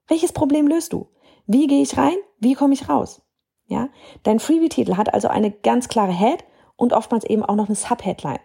Welches 0.07 0.33
Problem 0.33 0.67
löst 0.67 0.93
du? 0.93 1.09
Wie 1.47 1.67
gehe 1.67 1.83
ich 1.83 1.97
rein? 1.97 2.17
Wie 2.39 2.55
komme 2.55 2.75
ich 2.75 2.89
raus? 2.89 3.23
Ja, 3.67 3.89
dein 4.23 4.41
Freebie-Titel 4.41 4.97
hat 4.97 5.13
also 5.13 5.29
eine 5.29 5.51
ganz 5.51 5.89
klare 5.89 6.13
Head 6.13 6.45
und 6.77 6.93
oftmals 6.93 7.25
eben 7.25 7.45
auch 7.45 7.55
noch 7.55 7.67
eine 7.67 7.75
Sub-Headline. 7.75 8.41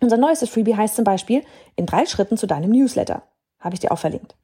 Unser 0.00 0.16
neuestes 0.16 0.50
Freebie 0.50 0.76
heißt 0.76 0.96
zum 0.96 1.04
Beispiel 1.04 1.44
in 1.76 1.86
drei 1.86 2.06
Schritten 2.06 2.36
zu 2.36 2.46
deinem 2.46 2.70
Newsletter. 2.70 3.22
Habe 3.60 3.74
ich 3.74 3.80
dir 3.80 3.92
auch 3.92 3.98
verlinkt. 3.98 4.34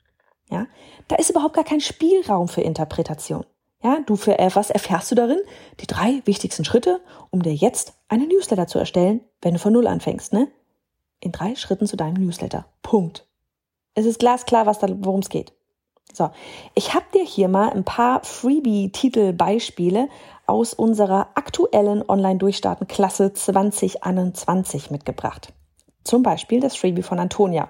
Ja, 0.50 0.66
da 1.08 1.16
ist 1.16 1.30
überhaupt 1.30 1.54
gar 1.54 1.64
kein 1.64 1.80
Spielraum 1.80 2.48
für 2.48 2.60
Interpretation. 2.60 3.44
Ja, 3.82 3.98
du 4.06 4.16
für 4.16 4.38
äh, 4.38 4.50
was 4.54 4.70
erfährst 4.70 5.10
du 5.10 5.14
darin? 5.14 5.38
Die 5.80 5.86
drei 5.86 6.22
wichtigsten 6.24 6.64
Schritte, 6.64 7.00
um 7.30 7.42
dir 7.42 7.54
jetzt 7.54 7.94
einen 8.08 8.28
Newsletter 8.28 8.66
zu 8.66 8.78
erstellen, 8.78 9.20
wenn 9.42 9.54
du 9.54 9.60
von 9.60 9.72
Null 9.72 9.86
anfängst, 9.86 10.32
ne? 10.32 10.48
In 11.20 11.32
drei 11.32 11.54
Schritten 11.54 11.86
zu 11.86 11.96
deinem 11.96 12.24
Newsletter. 12.24 12.66
Punkt. 12.82 13.26
Es 13.94 14.06
ist 14.06 14.18
glasklar, 14.18 14.66
worum 14.66 15.20
es 15.20 15.28
geht. 15.28 15.52
So, 16.12 16.30
ich 16.74 16.94
habe 16.94 17.06
dir 17.12 17.24
hier 17.24 17.48
mal 17.48 17.70
ein 17.70 17.84
paar 17.84 18.22
Freebie-Titel-Beispiele 18.24 20.08
aus 20.46 20.72
unserer 20.72 21.28
aktuellen 21.34 22.08
Online-Durchstarten-Klasse 22.08 23.32
2021 23.32 24.90
mitgebracht. 24.90 25.52
Zum 26.04 26.22
Beispiel 26.22 26.60
das 26.60 26.76
Freebie 26.76 27.02
von 27.02 27.18
Antonia. 27.18 27.68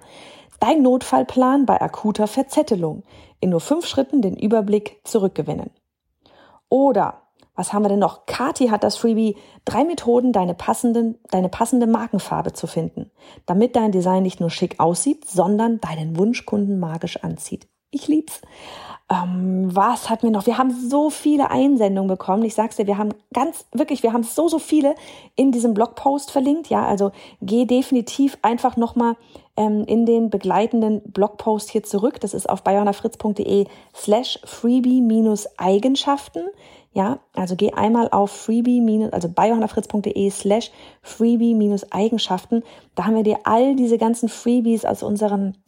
Dein 0.61 0.83
Notfallplan 0.83 1.67
bei 1.67 1.81
akuter 1.81 2.27
Verzettelung. 2.27 3.03
In 3.41 3.51
nur 3.51 3.61
fünf 3.61 3.87
Schritten 3.87 4.23
den 4.23 4.37
Überblick 4.37 5.01
zurückgewinnen. 5.05 5.71
Oder 6.69 7.23
Was 7.57 7.73
haben 7.73 7.83
wir 7.83 7.89
denn 7.89 7.99
noch? 7.99 8.27
Kati 8.27 8.69
hat 8.69 8.85
das 8.85 8.97
Freebie 8.97 9.37
drei 9.65 9.85
Methoden, 9.85 10.33
deine, 10.33 10.55
passenden, 10.55 11.19
deine 11.31 11.49
passende 11.49 11.87
Markenfarbe 11.87 12.53
zu 12.53 12.67
finden, 12.67 13.11
damit 13.47 13.75
dein 13.75 13.93
Design 13.93 14.23
nicht 14.23 14.41
nur 14.41 14.51
schick 14.51 14.79
aussieht, 14.79 15.29
sondern 15.29 15.81
deinen 15.81 16.17
Wunschkunden 16.19 16.79
magisch 16.79 17.23
anzieht. 17.25 17.67
Ich 17.91 18.09
lieb's. 18.09 18.43
Ähm, 19.09 19.69
was 19.73 20.11
hatten 20.11 20.25
wir 20.25 20.33
noch? 20.33 20.47
Wir 20.47 20.59
haben 20.59 20.73
so 20.73 21.11
viele 21.11 21.49
Einsendungen 21.51 22.09
bekommen. 22.09 22.43
Ich 22.43 22.57
sag's 22.57 22.75
dir, 22.75 22.89
wir 22.89 22.99
haben 22.99 23.15
ganz, 23.33 23.65
wirklich, 23.73 24.03
wir 24.03 24.13
haben 24.13 24.25
so, 24.25 24.49
so 24.49 24.59
viele 24.59 24.97
in 25.37 25.53
diesem 25.53 25.75
Blogpost 25.75 26.33
verlinkt. 26.33 26.69
Ja, 26.69 26.85
also 26.85 27.13
geh 27.41 27.67
definitiv 27.67 28.37
einfach 28.43 28.77
nochmal 28.77 29.15
ähm, 29.57 29.85
in 29.87 30.07
den 30.07 30.29
begleitenden 30.29 31.03
Blogpost 31.05 31.71
hier 31.71 31.85
zurück. 31.85 32.21
Das 32.21 32.35
ist 32.35 32.51
auf 32.51 32.65
bayonafritz.de 32.65 33.67
slash 33.95 34.41
freebie-eigenschaften. 34.45 36.43
Ja, 36.97 37.19
also 37.35 37.57
geh 37.57 37.75
einmal 37.75 38.09
auf 38.09 38.33
freebie- 38.33 39.11
also 39.13 39.29
biohannafritz.de 39.29 40.31
slash 40.31 40.71
freebie-eigenschaften. 41.03 42.63
Da 42.95 43.05
haben 43.05 43.17
wir 43.17 43.23
dir 43.23 43.41
all 43.45 43.77
diese 43.77 43.99
ganzen 43.99 44.31
Freebies 44.31 44.87
aus 44.87 45.03
unseren 45.03 45.59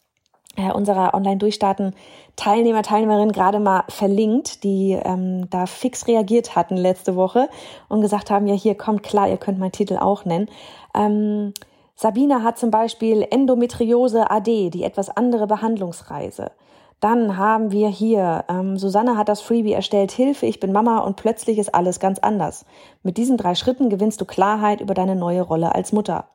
äh, 0.57 0.73
unserer 0.73 1.13
Online-Durchstarten 1.13 1.95
Teilnehmer, 2.37 2.83
Teilnehmerinnen 2.83 3.33
gerade 3.33 3.61
mal 3.61 3.85
verlinkt, 3.91 4.65
die 4.65 4.93
ähm, 4.93 5.51
da 5.51 5.67
fix 5.67 6.07
reagiert 6.07 6.57
hatten 6.57 6.79
letzte 6.79 7.15
Woche 7.15 7.51
und 7.91 8.01
gesagt 8.01 8.31
haben, 8.31 8.47
ja 8.47 8.55
hier 8.55 8.75
kommt 8.75 9.03
klar, 9.03 9.29
ihr 9.29 9.37
könnt 9.37 9.59
meinen 9.59 9.73
Titel 9.73 9.99
auch 9.99 10.25
nennen. 10.25 10.49
Ähm, 10.95 11.53
Sabina 11.95 12.43
hat 12.43 12.59
zum 12.59 12.71
Beispiel 12.71 13.27
Endometriose 13.29 14.31
AD, 14.31 14.71
die 14.71 14.83
etwas 14.83 15.11
andere 15.11 15.47
Behandlungsreise. 15.47 16.53
Dann 17.01 17.37
haben 17.37 17.71
wir 17.71 17.89
hier, 17.89 18.45
ähm, 18.49 18.77
Susanne 18.77 19.17
hat 19.17 19.29
das 19.29 19.41
Freebie 19.41 19.73
erstellt, 19.73 20.11
Hilfe, 20.11 20.47
ich 20.47 20.59
bin 20.59 20.73
Mama 20.73 20.99
und 20.99 21.17
plötzlich 21.17 21.59
ist 21.59 21.73
alles 21.75 22.01
ganz 22.01 22.19
anders. 22.19 22.65
Mit 23.05 23.17
diesen 23.17 23.37
drei 23.37 23.55
Schritten 23.55 23.89
gewinnst 23.89 24.21
du 24.21 24.25
Klarheit 24.25 24.81
über 24.81 24.95
deine 24.95 25.15
neue 25.15 25.43
Rolle 25.43 25.75
als 25.75 25.93
Mutter. 25.93 26.29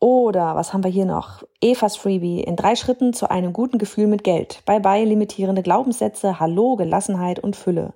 Oder 0.00 0.56
was 0.56 0.72
haben 0.72 0.82
wir 0.82 0.90
hier 0.90 1.06
noch? 1.06 1.44
Evas 1.60 1.96
Freebie 1.96 2.40
in 2.40 2.56
drei 2.56 2.74
Schritten 2.74 3.12
zu 3.12 3.30
einem 3.30 3.52
guten 3.52 3.78
Gefühl 3.78 4.08
mit 4.08 4.24
Geld. 4.24 4.62
Bye 4.66 4.80
bye 4.80 5.04
limitierende 5.04 5.62
Glaubenssätze, 5.62 6.40
Hallo, 6.40 6.74
Gelassenheit 6.74 7.38
und 7.38 7.54
Fülle. 7.54 7.94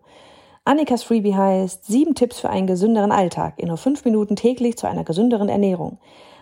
Annikas 0.64 1.02
Freebie 1.02 1.34
heißt 1.34 1.84
sieben 1.86 2.14
Tipps 2.14 2.38
für 2.40 2.50
einen 2.50 2.66
gesünderen 2.66 3.10
Alltag 3.10 3.54
in 3.56 3.68
nur 3.68 3.76
fünf 3.76 4.04
Minuten 4.04 4.36
täglich 4.36 4.78
zu 4.78 4.86
einer 4.86 5.02
gesünderen 5.02 5.48
Ernährung. 5.48 5.98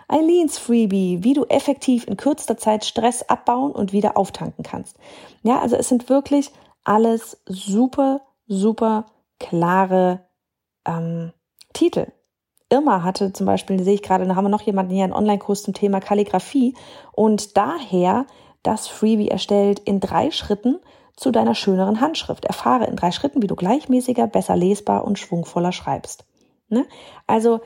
Eileens 0.08 0.58
Freebie, 0.58 1.22
wie 1.22 1.34
du 1.34 1.44
effektiv 1.44 2.06
in 2.06 2.16
kürzester 2.16 2.56
Zeit 2.56 2.84
Stress 2.84 3.22
abbauen 3.22 3.72
und 3.72 3.92
wieder 3.92 4.16
auftanken 4.16 4.62
kannst. 4.62 4.96
Ja, 5.42 5.60
also 5.60 5.76
es 5.76 5.88
sind 5.88 6.08
wirklich 6.08 6.50
alles 6.84 7.42
super, 7.46 8.20
super 8.46 9.06
klare 9.38 10.20
ähm, 10.86 11.32
Titel. 11.72 12.06
Irma 12.68 13.02
hatte 13.02 13.32
zum 13.32 13.46
Beispiel, 13.46 13.82
sehe 13.82 13.94
ich 13.94 14.02
gerade, 14.02 14.26
da 14.26 14.34
haben 14.34 14.44
wir 14.44 14.48
noch 14.48 14.62
jemanden 14.62 14.92
hier, 14.92 15.04
einen 15.04 15.12
Online-Kurs 15.12 15.62
zum 15.62 15.74
Thema 15.74 16.00
Kalligrafie 16.00 16.74
und 17.12 17.56
daher 17.56 18.26
das 18.62 18.88
Freebie 18.88 19.28
erstellt 19.28 19.78
in 19.80 20.00
drei 20.00 20.30
Schritten 20.30 20.80
zu 21.16 21.30
deiner 21.30 21.54
schöneren 21.54 22.00
Handschrift. 22.00 22.44
Erfahre 22.44 22.86
in 22.86 22.96
drei 22.96 23.12
Schritten, 23.12 23.42
wie 23.42 23.46
du 23.46 23.56
gleichmäßiger, 23.56 24.26
besser 24.26 24.56
lesbar 24.56 25.04
und 25.04 25.18
schwungvoller 25.18 25.72
schreibst. 25.72 26.26
Ne? 26.68 26.84
Also 27.26 27.60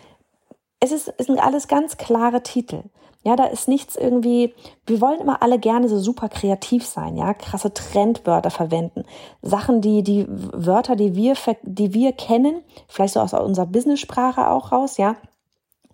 es, 0.81 0.93
ist, 0.93 1.13
es 1.19 1.27
sind 1.27 1.39
alles 1.39 1.69
ganz 1.69 1.97
klare 1.99 2.43
Titel. 2.43 2.83
Ja, 3.23 3.37
da 3.37 3.45
ist 3.45 3.69
nichts 3.69 3.97
irgendwie, 3.97 4.55
wir 4.87 5.03
wollen 5.03 5.21
immer 5.21 5.43
alle 5.43 5.59
gerne 5.59 5.91
so 5.91 5.99
super 5.99 6.31
kreativ 6.31 6.87
sein, 6.87 7.19
ja, 7.19 7.35
krasse 7.35 7.75
Trendwörter 7.75 8.51
verwenden. 8.51 9.05
Sachen, 9.43 9.83
die, 9.83 10.03
die 10.03 10.25
Wörter, 10.29 10.97
die 10.97 11.15
wir, 11.15 11.35
die 11.63 11.93
wir 11.93 12.13
kennen, 12.13 12.63
vielleicht 12.89 13.15
so 13.15 13.21
aus 13.21 13.35
unserer 13.35 13.67
Business-Sprache 13.67 14.49
auch 14.49 14.73
raus, 14.73 14.97
ja, 14.97 15.17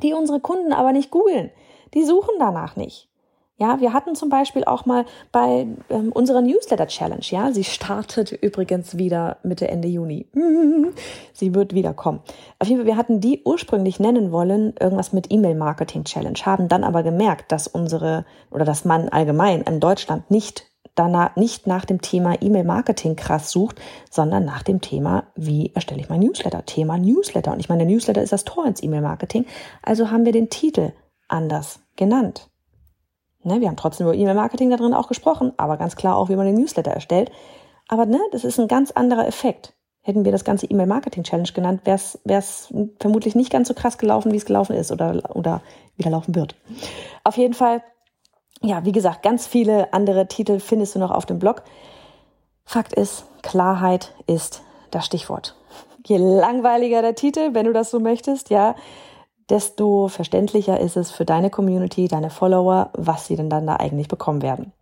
die 0.04 0.14
unsere 0.14 0.38
Kunden 0.38 0.72
aber 0.72 0.92
nicht 0.92 1.10
googeln. 1.10 1.50
Die 1.94 2.04
suchen 2.04 2.34
danach 2.38 2.76
nicht. 2.76 3.08
Ja, 3.58 3.80
wir 3.80 3.94
hatten 3.94 4.14
zum 4.14 4.28
Beispiel 4.28 4.64
auch 4.64 4.84
mal 4.84 5.06
bei 5.32 5.66
ähm, 5.88 6.12
unserer 6.12 6.42
Newsletter 6.42 6.86
Challenge, 6.88 7.22
ja, 7.22 7.52
sie 7.52 7.64
startet 7.64 8.32
übrigens 8.32 8.98
wieder 8.98 9.38
Mitte, 9.44 9.68
Ende 9.68 9.88
Juni. 9.88 10.26
sie 11.32 11.54
wird 11.54 11.72
wiederkommen. 11.72 12.20
Auf 12.58 12.68
jeden 12.68 12.80
Fall, 12.80 12.86
wir 12.86 12.98
hatten 12.98 13.20
die 13.20 13.40
ursprünglich 13.46 13.98
nennen 13.98 14.30
wollen, 14.30 14.74
irgendwas 14.78 15.14
mit 15.14 15.32
E-Mail 15.32 15.54
Marketing 15.54 16.04
Challenge, 16.04 16.38
haben 16.44 16.68
dann 16.68 16.84
aber 16.84 17.02
gemerkt, 17.02 17.50
dass 17.50 17.66
unsere 17.66 18.26
oder 18.50 18.66
dass 18.66 18.84
man 18.84 19.08
allgemein 19.08 19.62
in 19.62 19.80
Deutschland 19.80 20.30
nicht 20.30 20.66
danach, 20.94 21.34
nicht 21.36 21.66
nach 21.66 21.86
dem 21.86 22.02
Thema 22.02 22.34
E-Mail 22.42 22.64
Marketing 22.64 23.16
krass 23.16 23.50
sucht, 23.50 23.80
sondern 24.10 24.44
nach 24.44 24.64
dem 24.64 24.82
Thema, 24.82 25.24
wie 25.34 25.72
erstelle 25.74 26.00
ich 26.00 26.10
mein 26.10 26.20
Newsletter? 26.20 26.66
Thema 26.66 26.98
Newsletter. 26.98 27.52
Und 27.52 27.60
ich 27.60 27.70
meine, 27.70 27.86
der 27.86 27.94
Newsletter 27.94 28.22
ist 28.22 28.32
das 28.32 28.44
Tor 28.44 28.66
ins 28.66 28.82
E-Mail 28.82 29.00
Marketing. 29.02 29.46
Also 29.82 30.10
haben 30.10 30.26
wir 30.26 30.32
den 30.32 30.50
Titel 30.50 30.92
anders 31.28 31.80
genannt. 31.96 32.50
Ne, 33.46 33.60
wir 33.60 33.68
haben 33.68 33.76
trotzdem 33.76 34.08
über 34.08 34.16
E-Mail-Marketing 34.16 34.70
da 34.70 34.76
drin 34.76 34.92
auch 34.92 35.06
gesprochen, 35.06 35.52
aber 35.56 35.76
ganz 35.76 35.94
klar 35.94 36.16
auch, 36.16 36.28
wie 36.28 36.34
man 36.34 36.46
den 36.46 36.56
Newsletter 36.56 36.90
erstellt. 36.90 37.30
Aber 37.86 38.04
ne, 38.04 38.18
das 38.32 38.42
ist 38.42 38.58
ein 38.58 38.66
ganz 38.66 38.90
anderer 38.90 39.28
Effekt. 39.28 39.72
Hätten 40.02 40.24
wir 40.24 40.32
das 40.32 40.44
ganze 40.44 40.66
E-Mail-Marketing-Challenge 40.66 41.52
genannt, 41.52 41.82
wäre 41.84 42.00
es 42.24 42.74
vermutlich 42.98 43.36
nicht 43.36 43.52
ganz 43.52 43.68
so 43.68 43.74
krass 43.74 43.98
gelaufen, 43.98 44.32
wie 44.32 44.36
es 44.36 44.46
gelaufen 44.46 44.74
ist 44.74 44.90
oder, 44.90 45.36
oder 45.36 45.62
wieder 45.96 46.10
laufen 46.10 46.34
wird. 46.34 46.56
Auf 47.22 47.36
jeden 47.36 47.54
Fall, 47.54 47.84
ja, 48.62 48.84
wie 48.84 48.90
gesagt, 48.90 49.22
ganz 49.22 49.46
viele 49.46 49.92
andere 49.92 50.26
Titel 50.26 50.58
findest 50.58 50.96
du 50.96 50.98
noch 50.98 51.12
auf 51.12 51.24
dem 51.24 51.38
Blog. 51.38 51.62
Fakt 52.64 52.94
ist, 52.94 53.26
Klarheit 53.42 54.12
ist 54.26 54.62
das 54.90 55.06
Stichwort. 55.06 55.54
Je 56.04 56.16
langweiliger 56.16 57.00
der 57.00 57.14
Titel, 57.14 57.50
wenn 57.52 57.66
du 57.66 57.72
das 57.72 57.92
so 57.92 58.00
möchtest, 58.00 58.50
ja, 58.50 58.74
desto 59.50 60.08
verständlicher 60.08 60.80
ist 60.80 60.96
es 60.96 61.10
für 61.10 61.24
deine 61.24 61.50
Community, 61.50 62.08
deine 62.08 62.30
Follower, 62.30 62.90
was 62.94 63.26
sie 63.26 63.36
denn 63.36 63.50
dann 63.50 63.66
da 63.66 63.76
eigentlich 63.76 64.08
bekommen 64.08 64.42
werden. 64.42 64.72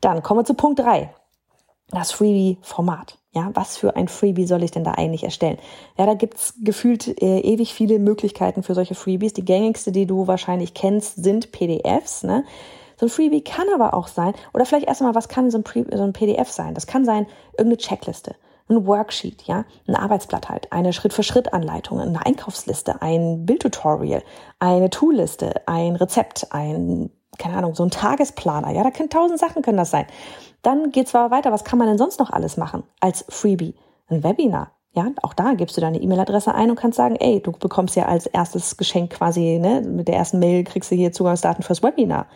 Dann 0.00 0.22
kommen 0.22 0.40
wir 0.40 0.44
zu 0.44 0.54
Punkt 0.54 0.78
drei: 0.78 1.14
Das 1.90 2.12
Freebie-Format. 2.12 3.18
Ja, 3.32 3.50
was 3.54 3.76
für 3.76 3.96
ein 3.96 4.06
Freebie 4.06 4.46
soll 4.46 4.62
ich 4.62 4.70
denn 4.70 4.84
da 4.84 4.92
eigentlich 4.92 5.24
erstellen? 5.24 5.58
Ja, 5.98 6.06
da 6.06 6.14
gibt's 6.14 6.54
gefühlt 6.62 7.20
äh, 7.20 7.40
ewig 7.40 7.74
viele 7.74 7.98
Möglichkeiten 7.98 8.62
für 8.62 8.74
solche 8.74 8.94
Freebies. 8.94 9.32
Die 9.32 9.44
gängigste, 9.44 9.90
die 9.90 10.06
du 10.06 10.28
wahrscheinlich 10.28 10.72
kennst, 10.72 11.16
sind 11.16 11.50
PDFs. 11.50 12.22
Ne? 12.22 12.44
So 12.96 13.06
ein 13.06 13.10
Freebie 13.10 13.42
kann 13.42 13.66
aber 13.74 13.94
auch 13.94 14.06
sein, 14.06 14.34
oder 14.52 14.64
vielleicht 14.64 14.86
erstmal, 14.86 15.16
was 15.16 15.26
kann 15.28 15.50
so 15.50 15.58
ein, 15.58 15.64
so 15.92 16.02
ein 16.04 16.12
PDF 16.12 16.48
sein? 16.52 16.74
Das 16.74 16.86
kann 16.86 17.04
sein 17.04 17.26
irgendeine 17.58 17.78
Checkliste 17.78 18.36
ein 18.68 18.86
Worksheet, 18.86 19.42
ja, 19.42 19.64
ein 19.86 19.96
Arbeitsblatt 19.96 20.48
halt, 20.48 20.72
eine 20.72 20.92
Schritt-für-Schritt-Anleitung, 20.92 22.00
eine 22.00 22.24
Einkaufsliste, 22.24 23.02
ein 23.02 23.44
Bildtutorial, 23.44 24.22
eine 24.58 24.90
Toolliste, 24.90 25.62
ein 25.66 25.96
Rezept, 25.96 26.48
ein, 26.50 27.10
keine 27.38 27.58
Ahnung, 27.58 27.74
so 27.74 27.82
ein 27.84 27.90
Tagesplaner, 27.90 28.70
ja, 28.70 28.82
da 28.82 28.90
können 28.90 29.10
tausend 29.10 29.38
Sachen 29.38 29.62
können 29.62 29.76
das 29.76 29.90
sein. 29.90 30.06
Dann 30.62 30.92
geht's 30.92 31.14
aber 31.14 31.34
weiter, 31.34 31.52
was 31.52 31.64
kann 31.64 31.78
man 31.78 31.88
denn 31.88 31.98
sonst 31.98 32.18
noch 32.18 32.30
alles 32.30 32.56
machen 32.56 32.84
als 33.00 33.24
Freebie? 33.28 33.76
Ein 34.08 34.22
Webinar, 34.22 34.73
ja, 34.94 35.08
auch 35.22 35.34
da 35.34 35.54
gibst 35.54 35.76
du 35.76 35.80
deine 35.80 36.00
E-Mail-Adresse 36.00 36.54
ein 36.54 36.70
und 36.70 36.76
kannst 36.76 36.96
sagen, 36.96 37.16
ey, 37.16 37.40
du 37.40 37.50
bekommst 37.50 37.96
ja 37.96 38.06
als 38.06 38.26
erstes 38.26 38.76
Geschenk 38.76 39.10
quasi, 39.10 39.58
ne, 39.58 39.80
mit 39.80 40.06
der 40.06 40.14
ersten 40.14 40.38
Mail 40.38 40.62
kriegst 40.62 40.90
du 40.92 40.94
hier 40.94 41.10
Zugangsdaten 41.10 41.64
fürs 41.64 41.82
Webinar. 41.82 42.26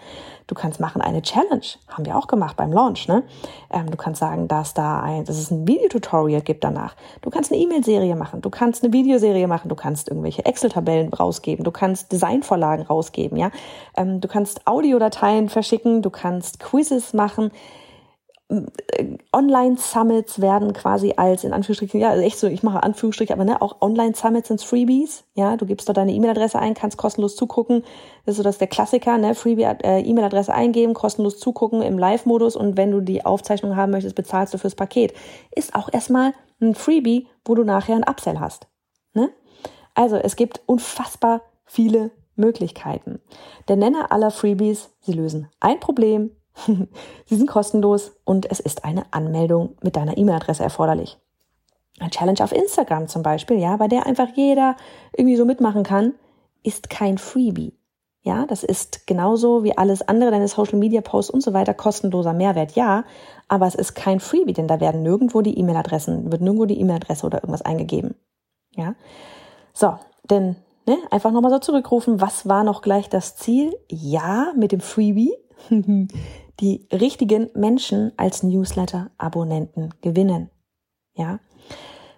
Du 0.49 0.57
kannst 0.57 0.81
machen 0.81 1.01
eine 1.01 1.23
Challenge, 1.23 1.63
haben 1.89 2.05
wir 2.05 2.17
auch 2.17 2.27
gemacht 2.27 2.57
beim 2.57 2.73
Launch, 2.73 3.07
ne? 3.07 3.23
Ähm, 3.71 3.91
du 3.91 3.97
kannst 3.97 4.19
sagen, 4.19 4.49
dass 4.49 4.75
da 4.75 5.01
ein, 5.01 5.25
dass 5.25 5.39
es 5.39 5.53
ein 5.53 5.69
Videotutorial 5.69 6.41
gibt 6.41 6.65
danach. 6.65 6.97
Du 7.21 7.31
kannst 7.31 7.53
eine 7.53 7.61
E-Mail-Serie 7.61 8.17
machen, 8.17 8.41
du 8.41 8.51
kannst 8.51 8.83
eine 8.83 8.93
Videoserie 8.93 9.47
machen, 9.47 9.69
du 9.69 9.77
kannst 9.77 10.09
irgendwelche 10.09 10.45
Excel-Tabellen 10.45 11.13
rausgeben, 11.13 11.65
du 11.65 11.71
kannst 11.71 12.11
Designvorlagen 12.11 12.87
rausgeben, 12.87 13.39
ja? 13.39 13.53
Ähm, 13.97 14.21
du 14.21 14.27
kannst 14.27 14.67
Audiodateien 14.67 15.49
verschicken, 15.49 16.03
du 16.03 16.11
kannst 16.11 16.59
Quizzes 16.59 17.13
machen. 17.13 17.53
Online-Summits 19.33 20.41
werden 20.41 20.73
quasi 20.73 21.13
als 21.17 21.45
in 21.45 21.53
Anführungsstrichen, 21.53 22.01
ja, 22.01 22.17
echt 22.17 22.39
so, 22.39 22.47
ich 22.47 22.63
mache 22.63 22.83
Anführungsstriche, 22.83 23.35
aber 23.35 23.45
ne, 23.45 23.61
auch 23.61 23.83
Online-Summits 23.83 24.49
sind 24.49 24.63
Freebies. 24.63 25.25
Ja, 25.35 25.59
du 25.59 25.67
gibst 25.67 25.87
dort 25.89 25.99
deine 25.99 26.13
E-Mail-Adresse 26.13 26.59
ein, 26.59 26.73
kannst 26.73 26.97
kostenlos 26.97 27.37
zugucken. 27.37 27.83
Das 28.25 28.33
ist 28.33 28.37
so 28.39 28.43
das 28.43 28.57
der 28.57 28.69
Klassiker, 28.69 29.19
ne? 29.19 29.35
Freebie 29.35 29.65
äh, 29.65 30.01
E-Mail-Adresse 30.01 30.55
eingeben, 30.55 30.95
kostenlos 30.95 31.39
zugucken 31.39 31.83
im 31.83 31.99
Live-Modus 31.99 32.57
und 32.57 32.79
wenn 32.79 32.91
du 32.91 33.03
die 33.03 33.25
Aufzeichnung 33.25 33.77
haben 33.77 33.93
möchtest, 33.93 34.15
bezahlst 34.15 34.55
du 34.55 34.59
fürs 34.59 34.75
Paket. 34.75 35.13
Ist 35.55 35.75
auch 35.75 35.93
erstmal 35.93 36.33
ein 36.61 36.75
Freebie, 36.75 37.29
wo 37.45 37.55
du 37.55 37.65
nachher 37.65 37.97
ein 37.97 38.09
Upsell 38.09 38.41
hast. 38.41 38.67
Ne? 39.13 39.31
Also 39.95 40.17
es 40.17 40.37
gibt 40.37 40.63
unfassbar 40.65 41.43
viele 41.67 42.13
Möglichkeiten. 42.35 43.21
Der 43.69 43.77
Nenner 43.77 44.11
aller 44.11 44.31
Freebies, 44.31 44.91
sie 45.01 45.13
lösen 45.13 45.49
ein 45.61 45.81
Problem 45.81 46.31
Sie 47.27 47.37
sind 47.37 47.49
kostenlos 47.49 48.13
und 48.25 48.51
es 48.51 48.61
ist 48.61 48.85
eine 48.85 49.05
Anmeldung 49.13 49.77
mit 49.83 49.97
deiner 49.97 50.17
E-Mail-Adresse 50.17 50.63
erforderlich. 50.63 51.19
Ein 52.01 52.11
Challenge 52.11 52.43
auf 52.43 52.53
Instagram 52.53 53.09
zum 53.09 53.23
Beispiel, 53.23 53.59
ja, 53.59 53.77
bei 53.77 53.89
der 53.89 54.07
einfach 54.07 54.29
jeder 54.35 54.77
irgendwie 55.17 55.37
so 55.37 55.45
mitmachen 55.45 55.83
kann, 55.83 56.15
ist 56.63 56.91
kein 56.91 57.19
Freebie. 57.19 57.75
Ja, 58.23 58.47
das 58.47 58.63
ist 58.63 59.07
genauso 59.07 59.65
wie 59.65 59.77
alles 59.77 60.07
andere, 60.07 60.31
deine 60.31 60.49
Social 60.49 60.79
Media 60.79 61.01
Posts 61.01 61.31
und 61.31 61.43
so 61.43 61.55
weiter, 61.55 61.73
kostenloser 61.73 62.33
Mehrwert, 62.33 62.73
ja, 62.73 63.05
aber 63.47 63.67
es 63.67 63.75
ist 63.75 63.95
kein 63.95 64.21
Freebie, 64.21 64.53
denn 64.53 64.69
da 64.69 64.81
werden 64.81 65.03
nirgendwo 65.03 65.41
die 65.41 65.59
E-Mail-Adressen, 65.59 66.31
wird 66.31 66.43
nirgendwo 66.43 66.67
die 66.67 66.79
E-Mail-Adresse 66.81 67.25
oder 67.25 67.39
irgendwas 67.39 67.63
eingegeben. 67.63 68.17
Ja. 68.75 68.95
So, 69.73 69.99
denn 70.29 70.57
ne, 70.87 70.99
einfach 71.11 71.31
nochmal 71.31 71.53
so 71.53 71.59
zurückrufen, 71.59 72.21
was 72.21 72.49
war 72.49 72.65
noch 72.65 72.83
gleich 72.83 73.09
das 73.09 73.37
Ziel? 73.37 73.75
Ja, 73.89 74.53
mit 74.57 74.73
dem 74.73 74.81
Freebie 74.81 75.33
die 76.61 76.87
richtigen 76.93 77.51
Menschen 77.55 78.13
als 78.17 78.43
Newsletter-Abonnenten 78.43 79.95
gewinnen. 80.01 80.51
Ja. 81.15 81.39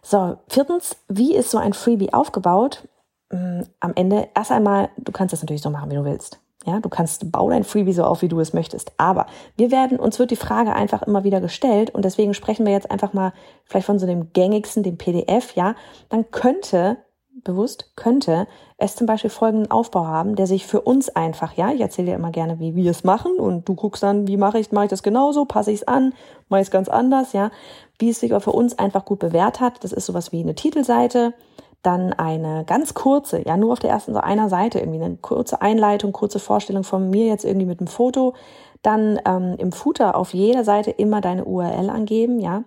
So, 0.03 0.37
viertens, 0.49 0.97
wie 1.09 1.35
ist 1.35 1.51
so 1.51 1.59
ein 1.59 1.73
Freebie 1.73 2.13
aufgebaut? 2.13 2.89
Hm, 3.31 3.67
am 3.81 3.93
Ende 3.95 4.29
erst 4.35 4.51
einmal, 4.51 4.91
du 4.97 5.13
kannst 5.13 5.33
das 5.33 5.43
natürlich 5.43 5.63
so 5.63 5.71
machen, 5.71 5.91
wie 5.91 5.97
du 5.97 6.05
willst. 6.05 6.41
Ja, 6.67 6.79
du 6.79 6.91
kannst, 6.91 7.33
bau 7.33 7.49
dein 7.49 7.65
Freebie 7.65 7.95
so 7.95 8.05
auf, 8.05 8.21
wie 8.21 8.29
du 8.29 8.39
es 8.39 8.53
möchtest. 8.53 8.93
Aber 8.99 9.27
wir 9.57 9.71
werden, 9.71 9.99
uns 9.99 10.19
wird 10.19 10.31
die 10.31 10.37
Frage 10.37 10.75
einfach 10.75 11.03
immer 11.03 11.25
wieder 11.25 11.41
gestellt 11.41 11.91
und 11.91 12.05
deswegen 12.05 12.35
sprechen 12.35 12.67
wir 12.67 12.73
jetzt 12.73 12.91
einfach 12.91 13.15
mal 13.15 13.33
vielleicht 13.65 13.87
von 13.87 13.99
so 13.99 14.07
dem 14.07 14.33
gängigsten, 14.35 14.83
dem 14.83 14.99
PDF, 14.99 15.55
ja. 15.55 15.75
Dann 16.11 16.31
könnte, 16.31 16.99
bewusst, 17.45 17.93
könnte 17.97 18.47
es 18.77 18.97
zum 18.97 19.07
Beispiel 19.07 19.31
folgenden 19.31 19.71
Aufbau 19.71 20.07
haben, 20.07 20.37
der 20.37 20.47
sich 20.47 20.67
für 20.67 20.81
uns 20.81 21.09
einfach, 21.09 21.55
ja, 21.55 21.71
ich 21.73 21.81
erzähle 21.81 22.09
dir 22.09 22.15
immer 22.15 22.31
gerne, 22.31 22.59
wie 22.59 22.75
wir 22.75 22.91
es 22.91 23.05
machen 23.05 23.33
und 23.39 23.69
du 23.69 23.75
guckst 23.75 24.03
dann, 24.03 24.27
wie 24.27 24.37
mache 24.37 24.59
ich, 24.59 24.73
mache 24.73 24.87
ich 24.87 24.91
das 24.91 25.03
genauso, 25.03 25.45
passe 25.45 25.71
ich 25.71 25.81
es 25.81 25.89
an, 25.89 26.15
mache 26.49 26.61
ich 26.61 26.69
es 26.69 26.71
ganz 26.71 26.89
anders, 26.89 27.33
ja. 27.33 27.51
Wie 27.99 28.11
es 28.11 28.21
sich 28.21 28.33
aber 28.33 28.41
für 28.41 28.53
uns 28.53 28.79
einfach 28.79 29.05
gut 29.05 29.19
bewährt 29.19 29.61
hat, 29.61 29.85
das 29.85 29.93
ist 29.93 30.07
sowas 30.07 30.33
wie 30.33 30.41
eine 30.41 30.55
Titelseite, 30.55 31.35
dann 31.83 32.13
eine 32.13 32.65
ganz 32.65 32.95
kurze, 32.95 33.47
ja 33.47 33.57
nur 33.57 33.73
auf 33.73 33.79
der 33.79 33.91
ersten 33.91 34.13
so 34.13 34.21
einer 34.21 34.49
Seite 34.49 34.81
irgendwie 34.81 35.03
eine 35.03 35.17
kurze 35.17 35.63
Einleitung, 35.63 36.13
kurze 36.13 36.39
Vorstellung 36.39 36.85
von 36.85 37.09
mir 37.11 37.27
jetzt 37.27 37.45
irgendwie 37.45 37.67
mit 37.67 37.81
einem 37.81 37.87
Foto, 37.87 38.35
dann 38.83 39.19
ähm, 39.27 39.57
im 39.59 39.73
Footer 39.73 40.17
auf 40.17 40.35
jeder 40.35 40.65
Seite 40.65 40.91
immer 40.91 41.21
deine 41.21 41.45
URL 41.45 41.91
angeben, 41.91 42.41
ja, 42.41 42.65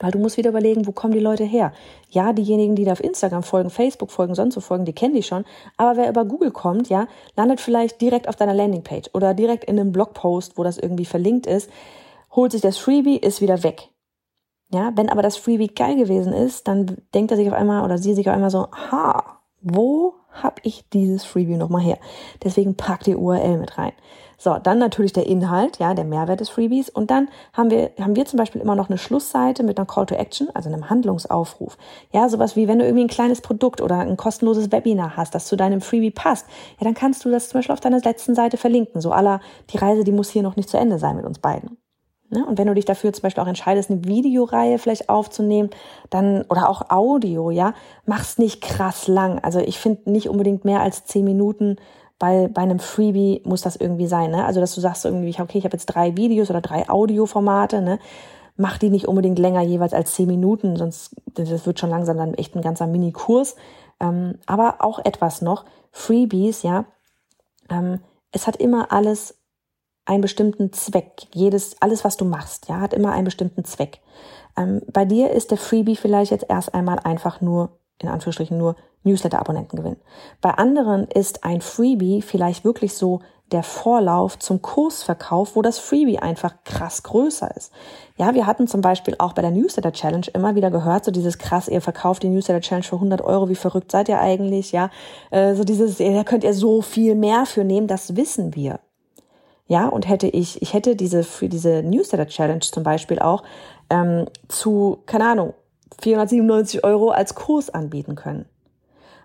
weil 0.00 0.10
du 0.10 0.18
musst 0.18 0.36
wieder 0.36 0.50
überlegen, 0.50 0.86
wo 0.86 0.92
kommen 0.92 1.12
die 1.12 1.20
Leute 1.20 1.44
her? 1.44 1.72
Ja, 2.08 2.32
diejenigen, 2.32 2.74
die 2.74 2.84
da 2.84 2.92
auf 2.92 3.04
Instagram 3.04 3.42
folgen, 3.42 3.70
Facebook 3.70 4.10
folgen, 4.10 4.34
sonst 4.34 4.54
so 4.54 4.60
folgen, 4.60 4.84
die 4.86 4.92
kennen 4.92 5.14
die 5.14 5.22
schon. 5.22 5.44
Aber 5.76 5.96
wer 5.96 6.08
über 6.08 6.24
Google 6.24 6.50
kommt, 6.50 6.88
ja, 6.88 7.06
landet 7.36 7.60
vielleicht 7.60 8.00
direkt 8.00 8.28
auf 8.28 8.36
deiner 8.36 8.54
Landingpage 8.54 9.10
oder 9.12 9.34
direkt 9.34 9.64
in 9.64 9.78
einem 9.78 9.92
Blogpost, 9.92 10.58
wo 10.58 10.64
das 10.64 10.78
irgendwie 10.78 11.04
verlinkt 11.04 11.46
ist, 11.46 11.70
holt 12.32 12.52
sich 12.52 12.62
das 12.62 12.78
Freebie, 12.78 13.18
ist 13.18 13.40
wieder 13.40 13.62
weg. 13.62 13.90
Ja, 14.72 14.92
wenn 14.94 15.08
aber 15.08 15.22
das 15.22 15.36
Freebie 15.36 15.68
geil 15.68 15.96
gewesen 15.96 16.32
ist, 16.32 16.68
dann 16.68 16.96
denkt 17.12 17.30
er 17.32 17.36
sich 17.36 17.48
auf 17.48 17.54
einmal 17.54 17.84
oder 17.84 17.98
sie 17.98 18.14
sich 18.14 18.28
auf 18.28 18.34
einmal 18.34 18.50
so, 18.50 18.68
ha, 18.72 19.40
wo 19.60 20.14
habe 20.30 20.60
ich 20.62 20.88
dieses 20.90 21.24
Freebie 21.24 21.56
nochmal 21.56 21.82
her? 21.82 21.98
Deswegen 22.42 22.76
pack 22.76 23.02
die 23.02 23.16
URL 23.16 23.58
mit 23.58 23.76
rein. 23.78 23.92
So, 24.42 24.56
dann 24.56 24.78
natürlich 24.78 25.12
der 25.12 25.26
Inhalt, 25.26 25.78
ja, 25.80 25.92
der 25.92 26.06
Mehrwert 26.06 26.40
des 26.40 26.48
Freebies. 26.48 26.88
Und 26.88 27.10
dann 27.10 27.28
haben 27.52 27.70
wir, 27.70 27.90
haben 28.00 28.16
wir 28.16 28.24
zum 28.24 28.38
Beispiel 28.38 28.62
immer 28.62 28.74
noch 28.74 28.88
eine 28.88 28.96
Schlussseite 28.96 29.62
mit 29.62 29.76
einer 29.76 29.84
Call 29.84 30.06
to 30.06 30.14
Action, 30.14 30.48
also 30.54 30.70
einem 30.70 30.88
Handlungsaufruf. 30.88 31.76
Ja, 32.10 32.26
sowas 32.30 32.56
wie, 32.56 32.66
wenn 32.66 32.78
du 32.78 32.86
irgendwie 32.86 33.04
ein 33.04 33.08
kleines 33.08 33.42
Produkt 33.42 33.82
oder 33.82 33.98
ein 33.98 34.16
kostenloses 34.16 34.72
Webinar 34.72 35.14
hast, 35.14 35.34
das 35.34 35.46
zu 35.46 35.56
deinem 35.56 35.82
Freebie 35.82 36.10
passt, 36.10 36.46
ja, 36.78 36.84
dann 36.84 36.94
kannst 36.94 37.22
du 37.26 37.30
das 37.30 37.50
zum 37.50 37.58
Beispiel 37.58 37.74
auf 37.74 37.80
deiner 37.80 38.00
letzten 38.00 38.34
Seite 38.34 38.56
verlinken. 38.56 39.02
So 39.02 39.12
aller, 39.12 39.40
die 39.68 39.76
Reise, 39.76 40.04
die 40.04 40.12
muss 40.12 40.30
hier 40.30 40.42
noch 40.42 40.56
nicht 40.56 40.70
zu 40.70 40.78
Ende 40.78 40.98
sein 40.98 41.16
mit 41.16 41.26
uns 41.26 41.38
beiden. 41.38 41.76
Ne? 42.30 42.46
Und 42.46 42.56
wenn 42.56 42.66
du 42.66 42.74
dich 42.74 42.84
dafür 42.84 43.12
zum 43.12 43.22
Beispiel 43.22 43.42
auch 43.42 43.48
entscheidest, 43.48 43.90
eine 43.90 44.04
Videoreihe 44.04 44.78
vielleicht 44.78 45.08
aufzunehmen, 45.08 45.68
dann, 46.08 46.46
oder 46.48 46.70
auch 46.70 46.88
Audio, 46.90 47.50
ja, 47.50 47.74
mach's 48.06 48.38
nicht 48.38 48.62
krass 48.62 49.06
lang. 49.06 49.40
Also 49.40 49.58
ich 49.58 49.78
finde 49.78 50.10
nicht 50.10 50.28
unbedingt 50.28 50.64
mehr 50.64 50.80
als 50.80 51.04
zehn 51.04 51.24
Minuten, 51.24 51.76
weil 52.20 52.48
bei 52.48 52.62
einem 52.62 52.78
Freebie 52.78 53.40
muss 53.44 53.62
das 53.62 53.76
irgendwie 53.76 54.06
sein, 54.06 54.30
ne? 54.30 54.44
Also 54.44 54.60
dass 54.60 54.74
du 54.74 54.80
sagst 54.80 55.04
irgendwie, 55.04 55.34
okay, 55.40 55.58
ich 55.58 55.64
habe 55.64 55.74
jetzt 55.74 55.86
drei 55.86 56.16
Videos 56.16 56.50
oder 56.50 56.60
drei 56.60 56.88
Audioformate, 56.88 57.80
ne? 57.80 57.98
Mach 58.56 58.76
die 58.78 58.90
nicht 58.90 59.08
unbedingt 59.08 59.38
länger 59.38 59.62
jeweils 59.62 59.94
als 59.94 60.14
zehn 60.14 60.26
Minuten, 60.26 60.76
sonst 60.76 61.16
das 61.34 61.66
wird 61.66 61.80
schon 61.80 61.90
langsam 61.90 62.18
dann 62.18 62.34
echt 62.34 62.54
ein 62.54 62.62
ganzer 62.62 62.86
Mini-Kurs. 62.86 63.56
Ähm, 64.00 64.38
aber 64.46 64.76
auch 64.80 64.98
etwas 64.98 65.40
noch, 65.40 65.64
Freebies, 65.92 66.62
ja, 66.62 66.84
ähm, 67.70 68.00
es 68.32 68.46
hat 68.46 68.56
immer 68.56 68.92
alles 68.92 69.38
einen 70.04 70.20
bestimmten 70.20 70.72
Zweck. 70.72 71.22
Jedes, 71.34 71.80
alles, 71.80 72.04
was 72.04 72.16
du 72.16 72.24
machst, 72.24 72.68
ja, 72.68 72.80
hat 72.80 72.92
immer 72.92 73.12
einen 73.12 73.24
bestimmten 73.24 73.64
Zweck. 73.64 74.00
Ähm, 74.56 74.82
bei 74.92 75.04
dir 75.04 75.30
ist 75.30 75.50
der 75.50 75.58
Freebie 75.58 75.96
vielleicht 75.96 76.32
jetzt 76.32 76.46
erst 76.48 76.74
einmal 76.74 76.98
einfach 76.98 77.40
nur, 77.40 77.70
in 78.02 78.08
Anführungsstrichen 78.08 78.58
nur 78.58 78.76
Newsletter-Abonnenten 79.04 79.76
gewinnen. 79.76 80.00
Bei 80.40 80.50
anderen 80.50 81.04
ist 81.08 81.44
ein 81.44 81.60
Freebie 81.60 82.22
vielleicht 82.22 82.64
wirklich 82.64 82.94
so 82.94 83.20
der 83.52 83.62
Vorlauf 83.62 84.38
zum 84.38 84.62
Kursverkauf, 84.62 85.56
wo 85.56 85.62
das 85.62 85.78
Freebie 85.78 86.18
einfach 86.18 86.54
krass 86.64 87.02
größer 87.02 87.54
ist. 87.56 87.72
Ja, 88.16 88.34
wir 88.34 88.46
hatten 88.46 88.68
zum 88.68 88.80
Beispiel 88.80 89.16
auch 89.18 89.32
bei 89.32 89.42
der 89.42 89.50
Newsletter 89.50 89.92
Challenge 89.92 90.26
immer 90.34 90.54
wieder 90.54 90.70
gehört, 90.70 91.04
so 91.04 91.10
dieses 91.10 91.38
krass, 91.38 91.66
ihr 91.66 91.80
verkauft 91.80 92.22
die 92.22 92.28
Newsletter 92.28 92.60
Challenge 92.60 92.84
für 92.84 92.96
100 92.96 93.22
Euro, 93.22 93.48
wie 93.48 93.56
verrückt 93.56 93.90
seid 93.90 94.08
ihr 94.08 94.20
eigentlich, 94.20 94.72
ja, 94.72 94.90
äh, 95.30 95.54
so 95.54 95.64
dieses, 95.64 95.98
da 95.98 96.24
könnt 96.24 96.44
ihr 96.44 96.54
so 96.54 96.82
viel 96.82 97.14
mehr 97.14 97.46
für 97.46 97.64
nehmen, 97.64 97.86
das 97.86 98.16
wissen 98.16 98.54
wir. 98.54 98.80
Ja, 99.66 99.88
und 99.88 100.08
hätte 100.08 100.26
ich, 100.26 100.60
ich 100.62 100.74
hätte 100.74 100.96
diese 100.96 101.22
für 101.22 101.48
diese 101.48 101.82
Newsletter 101.82 102.26
Challenge 102.26 102.60
zum 102.60 102.82
Beispiel 102.82 103.20
auch 103.20 103.44
ähm, 103.88 104.26
zu, 104.48 104.98
keine 105.06 105.28
Ahnung, 105.28 105.54
497 106.00 106.84
Euro 106.84 107.10
als 107.10 107.34
Kurs 107.34 107.70
anbieten 107.70 108.14
können. 108.14 108.46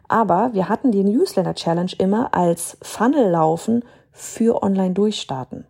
Aber 0.08 0.54
wir 0.54 0.70
hatten 0.70 0.92
die 0.92 1.04
Newsletter 1.04 1.56
Challenge 1.56 1.92
immer 1.98 2.34
als 2.34 2.78
Funnel 2.82 3.30
laufen 3.30 3.84
für 4.12 4.62
Online 4.62 4.94
Durchstarten. 4.94 5.66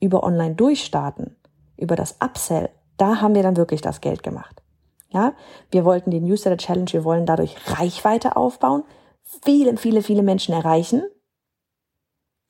Über 0.00 0.22
Online 0.22 0.54
Durchstarten, 0.54 1.36
über 1.76 1.96
das 1.96 2.16
Upsell, 2.22 2.70
da 2.96 3.20
haben 3.20 3.34
wir 3.34 3.42
dann 3.42 3.56
wirklich 3.56 3.80
das 3.80 4.00
Geld 4.00 4.22
gemacht. 4.22 4.62
Ja, 5.10 5.32
wir 5.70 5.84
wollten 5.84 6.10
die 6.10 6.20
Newsletter 6.20 6.58
Challenge, 6.58 6.92
wir 6.92 7.04
wollen 7.04 7.24
dadurch 7.24 7.56
Reichweite 7.78 8.36
aufbauen, 8.36 8.84
viele, 9.22 9.76
viele, 9.76 10.02
viele 10.02 10.22
Menschen 10.22 10.54
erreichen 10.54 11.02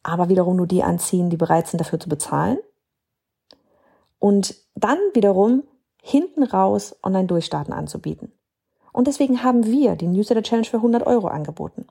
aber 0.08 0.28
wiederum 0.30 0.56
nur 0.56 0.66
die 0.66 0.82
anziehen, 0.82 1.28
die 1.28 1.36
bereit 1.36 1.66
sind 1.66 1.80
dafür 1.80 2.00
zu 2.00 2.08
bezahlen. 2.08 2.58
Und 4.18 4.54
dann 4.74 4.98
wiederum 5.12 5.64
hinten 6.02 6.42
raus 6.42 6.96
Online-Durchstarten 7.02 7.72
anzubieten. 7.72 8.32
Und 8.92 9.06
deswegen 9.06 9.42
haben 9.42 9.66
wir 9.66 9.96
die 9.96 10.06
Newsletter 10.06 10.42
Challenge 10.42 10.66
für 10.66 10.78
100 10.78 11.06
Euro 11.06 11.28
angeboten. 11.28 11.86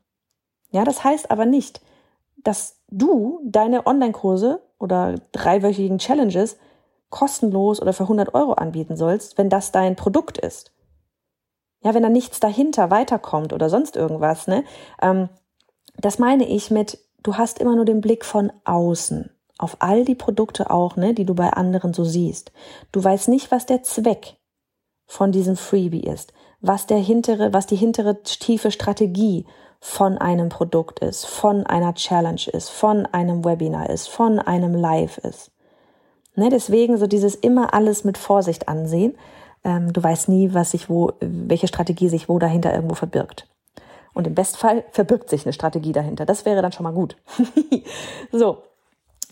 Ja, 0.72 0.84
das 0.84 1.04
heißt 1.04 1.32
aber 1.32 1.46
nicht, 1.46 1.82
dass 2.38 2.82
du 2.90 3.40
deine 3.46 3.86
Online-Kurse 3.88 4.62
oder 4.80 5.16
dreiwöchigen 5.32 6.00
Challenges 6.00 6.58
kostenlos 7.10 7.82
oder 7.82 7.94
für 7.94 8.04
100 8.04 8.34
Euro 8.34 8.54
anbieten 8.54 8.98
sollst, 8.98 9.38
wenn 9.38 9.50
das 9.50 9.72
dein 9.72 9.96
Produkt 9.96 10.38
ist. 10.38 10.74
Ja, 11.84 11.94
wenn 11.94 12.04
da 12.04 12.10
nichts 12.10 12.40
dahinter 12.40 12.92
weiterkommt 12.92 13.54
oder 13.54 13.70
sonst 13.70 13.96
irgendwas, 13.96 14.48
ne? 14.48 14.64
Ähm, 15.02 15.30
das 15.98 16.20
meine 16.20 16.48
ich 16.48 16.70
mit, 16.70 17.00
du 17.24 17.36
hast 17.38 17.60
immer 17.60 17.76
nur 17.76 17.86
den 17.86 18.02
Blick 18.02 18.26
von 18.26 18.52
außen 18.66 19.30
auf 19.58 19.78
all 19.80 20.06
die 20.06 20.16
Produkte 20.16 20.70
auch, 20.70 20.96
ne, 20.96 21.14
die 21.14 21.26
du 21.26 21.34
bei 21.34 21.50
anderen 21.50 21.94
so 21.94 22.04
siehst. 22.04 22.52
Du 22.92 23.04
weißt 23.04 23.28
nicht, 23.30 23.52
was 23.52 23.66
der 23.66 23.84
Zweck 23.84 24.38
von 25.06 25.32
diesem 25.32 25.56
Freebie 25.56 26.02
ist, 26.02 26.34
was 26.60 26.86
der 26.86 26.98
hintere, 26.98 27.54
was 27.54 27.66
die 27.66 27.76
hintere 27.76 28.22
tiefe 28.24 28.72
Strategie 28.72 29.46
von 29.80 30.18
einem 30.18 30.50
Produkt 30.50 31.00
ist, 31.00 31.26
von 31.26 31.66
einer 31.66 31.94
Challenge 31.94 32.42
ist, 32.52 32.70
von 32.70 33.06
einem 33.06 33.46
Webinar 33.46 33.90
ist, 33.90 34.08
von 34.08 34.40
einem 34.40 34.74
Live 34.74 35.18
ist. 35.20 35.52
Ne, 36.36 36.50
deswegen 36.50 36.98
so 36.98 37.08
dieses 37.08 37.36
immer 37.36 37.74
alles 37.74 38.04
mit 38.04 38.18
Vorsicht 38.18 38.68
ansehen. 38.68 39.18
Ähm, 39.64 39.92
du 39.92 40.04
weißt 40.04 40.30
nie, 40.30 40.54
was 40.54 40.72
sich 40.72 40.90
wo, 40.90 41.14
welche 41.20 41.68
Strategie 41.68 42.10
sich 42.10 42.30
wo 42.30 42.38
dahinter 42.38 42.74
irgendwo 42.74 42.96
verbirgt. 42.96 43.48
Und 44.14 44.28
im 44.28 44.36
Bestfall 44.36 44.84
verbirgt 44.92 45.30
sich 45.30 45.46
eine 45.46 45.54
Strategie 45.54 45.92
dahinter. 45.92 46.26
Das 46.26 46.46
wäre 46.46 46.62
dann 46.62 46.72
schon 46.72 46.84
mal 46.84 46.94
gut. 46.94 47.18
so. 48.32 48.64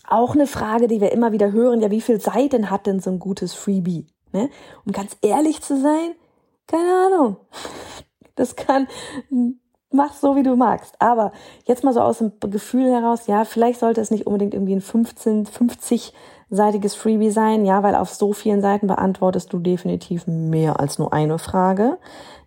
Auch 0.08 0.34
eine 0.34 0.46
Frage, 0.46 0.88
die 0.88 1.00
wir 1.00 1.12
immer 1.12 1.32
wieder 1.32 1.52
hören, 1.52 1.80
ja, 1.80 1.90
wie 1.90 2.00
viel 2.00 2.20
Seiten 2.20 2.70
hat 2.70 2.86
denn 2.86 3.00
so 3.00 3.10
ein 3.10 3.18
gutes 3.18 3.54
Freebie? 3.54 4.06
Ne? 4.32 4.50
Um 4.84 4.92
ganz 4.92 5.16
ehrlich 5.22 5.62
zu 5.62 5.80
sein, 5.80 6.12
keine 6.66 7.06
Ahnung. 7.06 7.36
Das 8.34 8.54
kann, 8.54 8.86
mach 9.90 10.12
so, 10.12 10.36
wie 10.36 10.42
du 10.42 10.56
magst. 10.56 10.94
Aber 11.00 11.32
jetzt 11.64 11.84
mal 11.84 11.92
so 11.92 12.00
aus 12.00 12.18
dem 12.18 12.32
Gefühl 12.40 12.90
heraus, 12.90 13.26
ja, 13.26 13.44
vielleicht 13.44 13.80
sollte 13.80 14.00
es 14.00 14.10
nicht 14.10 14.26
unbedingt 14.26 14.54
irgendwie 14.54 14.74
ein 14.74 14.80
15, 14.80 15.46
50-seitiges 15.46 16.94
Freebie 16.94 17.30
sein, 17.30 17.64
ja, 17.64 17.82
weil 17.82 17.94
auf 17.94 18.12
so 18.12 18.32
vielen 18.32 18.60
Seiten 18.60 18.86
beantwortest 18.86 19.52
du 19.52 19.58
definitiv 19.58 20.26
mehr 20.26 20.78
als 20.78 20.98
nur 20.98 21.12
eine 21.12 21.38
Frage. 21.38 21.98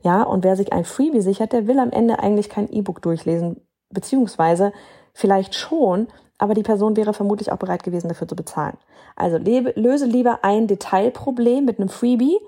Ja, 0.04 0.24
und 0.24 0.44
wer 0.44 0.56
sich 0.56 0.72
ein 0.72 0.86
Freebie 0.86 1.22
sichert, 1.22 1.54
der 1.54 1.68
will 1.68 1.80
am 1.80 1.92
Ende 1.92 2.20
eigentlich 2.20 2.50
kein 2.50 2.72
E-Book 2.72 3.02
durchlesen, 3.02 3.62
beziehungsweise 3.90 4.72
vielleicht 5.14 5.56
schon, 5.56 6.08
aber 6.40 6.56
die 6.56 6.64
Person 6.64 6.98
wäre 6.98 7.14
vermutlich 7.14 7.52
auch 7.52 7.58
bereit 7.58 7.84
gewesen, 7.84 8.08
dafür 8.08 8.28
zu 8.28 8.36
bezahlen. 8.36 8.78
Also 9.16 9.38
lebe, 9.38 9.74
löse 9.76 10.06
lieber 10.06 10.40
ein 10.42 10.66
Detailproblem 10.68 11.66
mit 11.66 11.80
einem 11.80 11.90
Freebie 11.90 12.40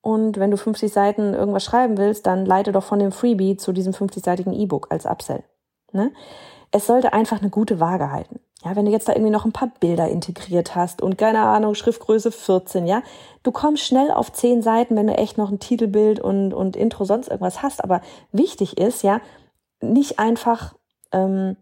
und 0.00 0.38
wenn 0.38 0.50
du 0.50 0.56
50 0.56 0.92
Seiten 0.92 1.34
irgendwas 1.34 1.64
schreiben 1.64 1.98
willst, 1.98 2.26
dann 2.26 2.46
leite 2.46 2.72
doch 2.72 2.84
von 2.84 2.98
dem 2.98 3.12
Freebie 3.12 3.56
zu 3.56 3.72
diesem 3.72 3.92
50-seitigen 3.92 4.52
E-Book 4.52 4.86
als 4.90 5.06
Upsell. 5.06 5.44
Ne? 5.92 6.12
Es 6.70 6.86
sollte 6.86 7.12
einfach 7.12 7.40
eine 7.40 7.50
gute 7.50 7.80
Waage 7.80 8.10
halten. 8.10 8.40
Ja, 8.64 8.76
wenn 8.76 8.86
du 8.86 8.92
jetzt 8.92 9.08
da 9.08 9.12
irgendwie 9.12 9.32
noch 9.32 9.44
ein 9.44 9.52
paar 9.52 9.72
Bilder 9.80 10.08
integriert 10.08 10.76
hast 10.76 11.02
und 11.02 11.18
keine 11.18 11.40
Ahnung, 11.40 11.74
Schriftgröße 11.74 12.30
14, 12.30 12.86
ja, 12.86 13.02
du 13.42 13.50
kommst 13.50 13.84
schnell 13.84 14.12
auf 14.12 14.32
zehn 14.32 14.62
Seiten, 14.62 14.94
wenn 14.94 15.08
du 15.08 15.14
echt 15.14 15.36
noch 15.36 15.50
ein 15.50 15.58
Titelbild 15.58 16.20
und, 16.20 16.54
und 16.54 16.76
Intro 16.76 17.04
sonst 17.04 17.28
irgendwas 17.28 17.62
hast. 17.62 17.82
Aber 17.82 18.00
wichtig 18.30 18.78
ist, 18.78 19.02
ja, 19.02 19.20
nicht 19.80 20.20
einfach 20.20 20.74
ähm, 21.10 21.56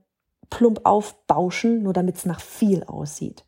plump 0.51 0.81
aufbauschen, 0.85 1.83
nur 1.83 1.93
damit 1.93 2.17
es 2.17 2.27
nach 2.27 2.41
viel 2.41 2.85
aussieht. 2.85 3.45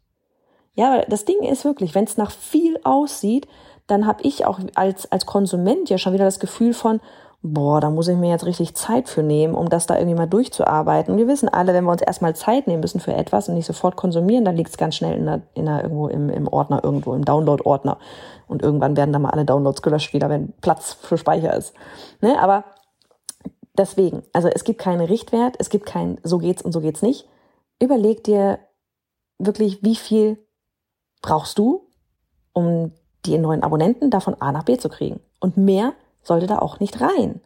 Ja, 0.74 1.02
das 1.06 1.24
Ding 1.24 1.42
ist 1.42 1.64
wirklich, 1.64 1.94
wenn 1.94 2.04
es 2.04 2.16
nach 2.16 2.30
viel 2.30 2.78
aussieht, 2.82 3.46
dann 3.86 4.06
habe 4.06 4.22
ich 4.22 4.46
auch 4.46 4.58
als, 4.74 5.10
als 5.10 5.26
Konsument 5.26 5.90
ja 5.90 5.98
schon 5.98 6.14
wieder 6.14 6.24
das 6.24 6.40
Gefühl 6.40 6.72
von, 6.72 7.00
boah, 7.42 7.80
da 7.80 7.90
muss 7.90 8.08
ich 8.08 8.16
mir 8.16 8.30
jetzt 8.30 8.46
richtig 8.46 8.74
Zeit 8.74 9.08
für 9.08 9.22
nehmen, 9.22 9.54
um 9.54 9.68
das 9.68 9.86
da 9.86 9.98
irgendwie 9.98 10.16
mal 10.16 10.28
durchzuarbeiten. 10.28 11.12
Und 11.12 11.18
wir 11.18 11.26
wissen 11.26 11.48
alle, 11.48 11.74
wenn 11.74 11.84
wir 11.84 11.90
uns 11.90 12.00
erstmal 12.00 12.36
Zeit 12.36 12.68
nehmen 12.68 12.80
müssen 12.80 13.00
für 13.00 13.14
etwas 13.14 13.48
und 13.48 13.56
nicht 13.56 13.66
sofort 13.66 13.96
konsumieren, 13.96 14.44
dann 14.44 14.56
liegt 14.56 14.70
es 14.70 14.76
ganz 14.76 14.94
schnell 14.94 15.18
in 15.18 15.26
der, 15.26 15.42
in 15.54 15.66
der, 15.66 15.82
irgendwo 15.82 16.06
im, 16.06 16.30
im 16.30 16.46
Ordner, 16.46 16.80
irgendwo 16.82 17.14
im 17.14 17.24
Download-Ordner. 17.24 17.98
Und 18.46 18.62
irgendwann 18.62 18.96
werden 18.96 19.12
dann 19.12 19.22
mal 19.22 19.30
alle 19.30 19.44
Downloads 19.44 19.82
gelöscht 19.82 20.14
wieder, 20.14 20.30
wenn 20.30 20.52
Platz 20.60 20.92
für 20.92 21.18
Speicher 21.18 21.54
ist. 21.54 21.74
Ne? 22.20 22.40
Aber 22.40 22.64
deswegen, 23.76 24.22
also 24.32 24.48
es 24.48 24.64
gibt 24.64 24.80
keinen 24.80 25.06
Richtwert, 25.06 25.56
es 25.58 25.70
gibt 25.70 25.86
kein 25.86 26.18
so 26.22 26.38
geht's 26.38 26.62
und 26.62 26.72
so 26.72 26.80
geht's 26.80 27.02
nicht. 27.02 27.28
Überleg 27.80 28.24
dir 28.24 28.58
wirklich, 29.38 29.82
wie 29.82 29.96
viel 29.96 30.38
brauchst 31.20 31.58
du, 31.58 31.88
um 32.52 32.92
die 33.24 33.38
neuen 33.38 33.62
Abonnenten 33.62 34.10
da 34.10 34.20
von 34.20 34.40
A 34.40 34.52
nach 34.52 34.64
B 34.64 34.76
zu 34.76 34.88
kriegen. 34.88 35.20
Und 35.40 35.56
mehr 35.56 35.94
sollte 36.22 36.46
da 36.46 36.58
auch 36.58 36.80
nicht 36.80 37.00
rein. 37.00 37.40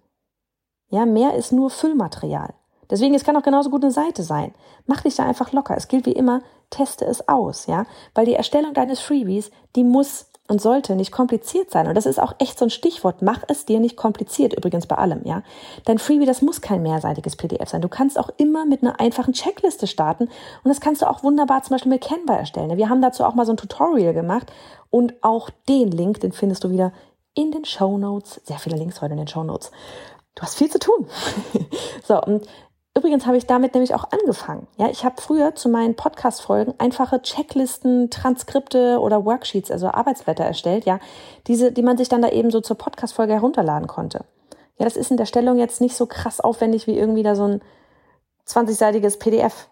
Ja, 0.91 1.07
mehr 1.07 1.35
ist 1.35 1.53
nur 1.53 1.71
Füllmaterial. 1.71 2.55
Deswegen, 2.89 3.15
es 3.15 3.25
kann 3.25 3.37
auch 3.37 3.43
genauso 3.43 3.71
gut 3.71 3.83
eine 3.83 3.93
Seite 3.93 4.23
sein. 4.23 4.55
Mach 4.87 5.01
dich 5.01 5.17
da 5.17 5.25
einfach 5.25 5.53
locker. 5.53 5.77
Es 5.77 5.89
gilt 5.89 6.07
wie 6.07 6.13
immer, 6.13 6.43
teste 6.71 7.05
es 7.05 7.29
aus, 7.29 7.67
ja. 7.67 7.85
Weil 8.15 8.27
die 8.27 8.35
Erstellung 8.35 8.75
deines 8.75 9.01
Freebies, 9.01 9.51
die 9.75 9.83
muss 9.83 10.27
und 10.49 10.61
sollte 10.61 10.95
nicht 10.95 11.13
kompliziert 11.13 11.71
sein. 11.71 11.87
Und 11.87 11.95
das 11.95 12.07
ist 12.07 12.21
auch 12.21 12.35
echt 12.39 12.59
so 12.59 12.67
ein 12.67 12.71
Stichwort. 12.71 13.23
Mach 13.23 13.43
es 13.49 13.67
dir 13.67 13.81
nicht 13.81 13.97
kompliziert, 13.97 14.55
übrigens 14.55 14.87
bei 14.87 14.97
allem, 14.97 15.23
ja. 15.25 15.43
Dein 15.85 15.99
Freebie, 15.99 16.27
das 16.27 16.43
muss 16.43 16.61
kein 16.61 16.83
mehrseitiges 16.83 17.37
PDF 17.37 17.69
sein. 17.69 17.83
Du 17.83 17.89
kannst 17.89 18.19
auch 18.19 18.31
immer 18.37 18.65
mit 18.67 18.83
einer 18.83 19.01
einfachen 19.01 19.33
Checkliste 19.33 19.87
starten. 19.87 20.25
Und 20.25 20.69
das 20.69 20.81
kannst 20.81 21.03
du 21.03 21.11
auch 21.11 21.23
wunderbar 21.23 21.63
zum 21.63 21.75
Beispiel 21.75 21.93
mit 21.93 22.03
Canva 22.03 22.37
erstellen. 22.37 22.77
Wir 22.77 22.89
haben 22.89 23.03
dazu 23.03 23.25
auch 23.25 23.35
mal 23.35 23.47
so 23.47 23.53
ein 23.53 23.57
Tutorial 23.57 24.15
gemacht. 24.15 24.53
Und 24.91 25.15
auch 25.23 25.51
den 25.69 25.91
Link, 25.91 26.21
den 26.21 26.33
findest 26.33 26.65
du 26.65 26.71
wieder 26.71 26.93
in 27.35 27.51
den 27.51 27.65
Show 27.65 27.99
Notes. 27.99 28.41
Sehr 28.45 28.59
viele 28.59 28.77
Links 28.77 29.03
heute 29.03 29.13
in 29.13 29.19
den 29.19 29.29
Show 29.29 29.45
Notes. 29.45 29.71
Du 30.35 30.43
hast 30.43 30.57
viel 30.57 30.71
zu 30.71 30.79
tun. 30.79 31.07
so, 32.05 32.21
und 32.21 32.47
Übrigens 32.97 33.27
habe 33.27 33.37
ich 33.37 33.47
damit 33.47 33.75
nämlich 33.75 33.95
auch 33.95 34.11
angefangen. 34.11 34.67
Ja, 34.79 34.89
ich 34.89 35.05
habe 35.05 35.21
früher 35.21 35.55
zu 35.55 35.69
meinen 35.69 35.97
Podcast-Folgen 35.97 36.75
einfache 36.79 37.21
Checklisten, 37.21 38.09
Transkripte 38.09 38.99
oder 39.01 39.27
Worksheets, 39.27 39.71
also 39.71 39.89
Arbeitsblätter 39.89 40.45
erstellt, 40.45 40.87
ja, 40.87 40.99
diese, 41.47 41.73
die 41.73 41.83
man 41.83 41.99
sich 41.99 42.09
dann 42.09 42.23
da 42.23 42.31
eben 42.31 42.51
so 42.51 42.63
zur 42.63 42.79
Podcast-Folge 42.79 43.35
herunterladen 43.35 43.87
konnte. 43.87 44.25
Ja, 44.79 44.87
das 44.87 44.97
ist 44.97 45.11
in 45.11 45.19
der 45.19 45.27
Stellung 45.27 45.59
jetzt 45.59 45.83
nicht 45.83 45.95
so 45.95 46.07
krass 46.07 46.41
aufwendig 46.41 46.87
wie 46.87 46.97
irgendwie 46.97 47.23
da 47.23 47.35
so 47.35 47.45
ein 47.45 47.61
20-seitiges 48.49 49.19
PDF. 49.19 49.69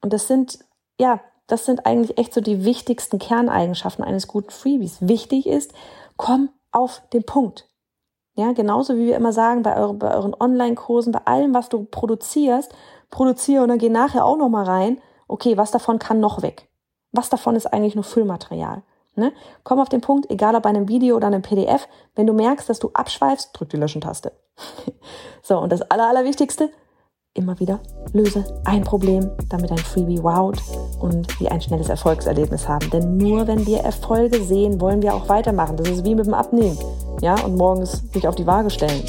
Und 0.00 0.14
das 0.14 0.26
sind, 0.26 0.60
ja, 0.98 1.20
das 1.48 1.66
sind 1.66 1.84
eigentlich 1.84 2.16
echt 2.16 2.32
so 2.32 2.40
die 2.40 2.64
wichtigsten 2.64 3.18
Kerneigenschaften 3.18 4.02
eines 4.02 4.28
guten 4.28 4.50
Freebies. 4.50 4.96
Wichtig 5.00 5.46
ist, 5.46 5.74
komm 6.16 6.48
auf 6.70 7.02
den 7.12 7.24
Punkt. 7.24 7.68
Ja, 8.34 8.52
genauso 8.52 8.96
wie 8.96 9.06
wir 9.06 9.16
immer 9.16 9.32
sagen, 9.32 9.62
bei, 9.62 9.76
eure, 9.76 9.94
bei 9.94 10.14
euren 10.14 10.34
Online-Kursen, 10.38 11.12
bei 11.12 11.20
allem, 11.26 11.52
was 11.54 11.68
du 11.68 11.84
produzierst, 11.84 12.72
produziere 13.10 13.62
und 13.62 13.68
dann 13.68 13.78
geh 13.78 13.90
nachher 13.90 14.24
auch 14.24 14.36
nochmal 14.36 14.64
rein. 14.64 15.00
Okay, 15.28 15.56
was 15.56 15.70
davon 15.70 15.98
kann 15.98 16.20
noch 16.20 16.42
weg? 16.42 16.68
Was 17.12 17.28
davon 17.28 17.56
ist 17.56 17.66
eigentlich 17.66 17.94
nur 17.94 18.04
Füllmaterial? 18.04 18.82
Ne? 19.14 19.32
Komm 19.64 19.78
auf 19.78 19.90
den 19.90 20.00
Punkt, 20.00 20.30
egal 20.30 20.54
ob 20.54 20.62
bei 20.62 20.70
einem 20.70 20.88
Video 20.88 21.16
oder 21.16 21.26
einem 21.26 21.42
PDF, 21.42 21.86
wenn 22.14 22.26
du 22.26 22.32
merkst, 22.32 22.68
dass 22.70 22.78
du 22.78 22.90
abschweifst, 22.94 23.50
drück 23.52 23.68
die 23.68 23.76
Löschen-Taste. 23.76 24.32
so, 25.42 25.58
und 25.58 25.70
das 25.70 25.82
Aller, 25.82 26.08
Allerwichtigste, 26.08 26.70
immer 27.34 27.58
wieder 27.60 27.80
löse 28.12 28.44
ein 28.64 28.84
Problem, 28.84 29.30
damit 29.48 29.70
dein 29.70 29.78
Freebie 29.78 30.22
wowt 30.22 30.62
und 31.00 31.40
wir 31.40 31.50
ein 31.50 31.62
schnelles 31.62 31.88
Erfolgserlebnis 31.88 32.68
haben. 32.68 32.90
Denn 32.90 33.16
nur 33.16 33.46
wenn 33.46 33.66
wir 33.66 33.78
Erfolge 33.78 34.42
sehen, 34.42 34.80
wollen 34.80 35.02
wir 35.02 35.14
auch 35.14 35.28
weitermachen. 35.28 35.76
Das 35.76 35.88
ist 35.88 36.04
wie 36.04 36.14
mit 36.14 36.26
dem 36.26 36.34
Abnehmen. 36.34 36.78
Ja, 37.20 37.34
und 37.44 37.56
morgens 37.56 38.02
sich 38.12 38.28
auf 38.28 38.34
die 38.34 38.46
Waage 38.46 38.70
stellen. 38.70 39.02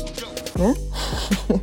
Ne? 0.58 0.74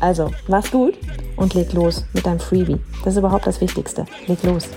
also, 0.00 0.30
mach's 0.48 0.70
gut 0.70 0.94
und 1.36 1.54
leg 1.54 1.72
los 1.72 2.04
mit 2.12 2.26
deinem 2.26 2.40
Freebie. 2.40 2.80
Das 3.04 3.14
ist 3.14 3.18
überhaupt 3.18 3.46
das 3.46 3.60
Wichtigste. 3.60 4.04
Leg 4.26 4.42
los. 4.42 4.68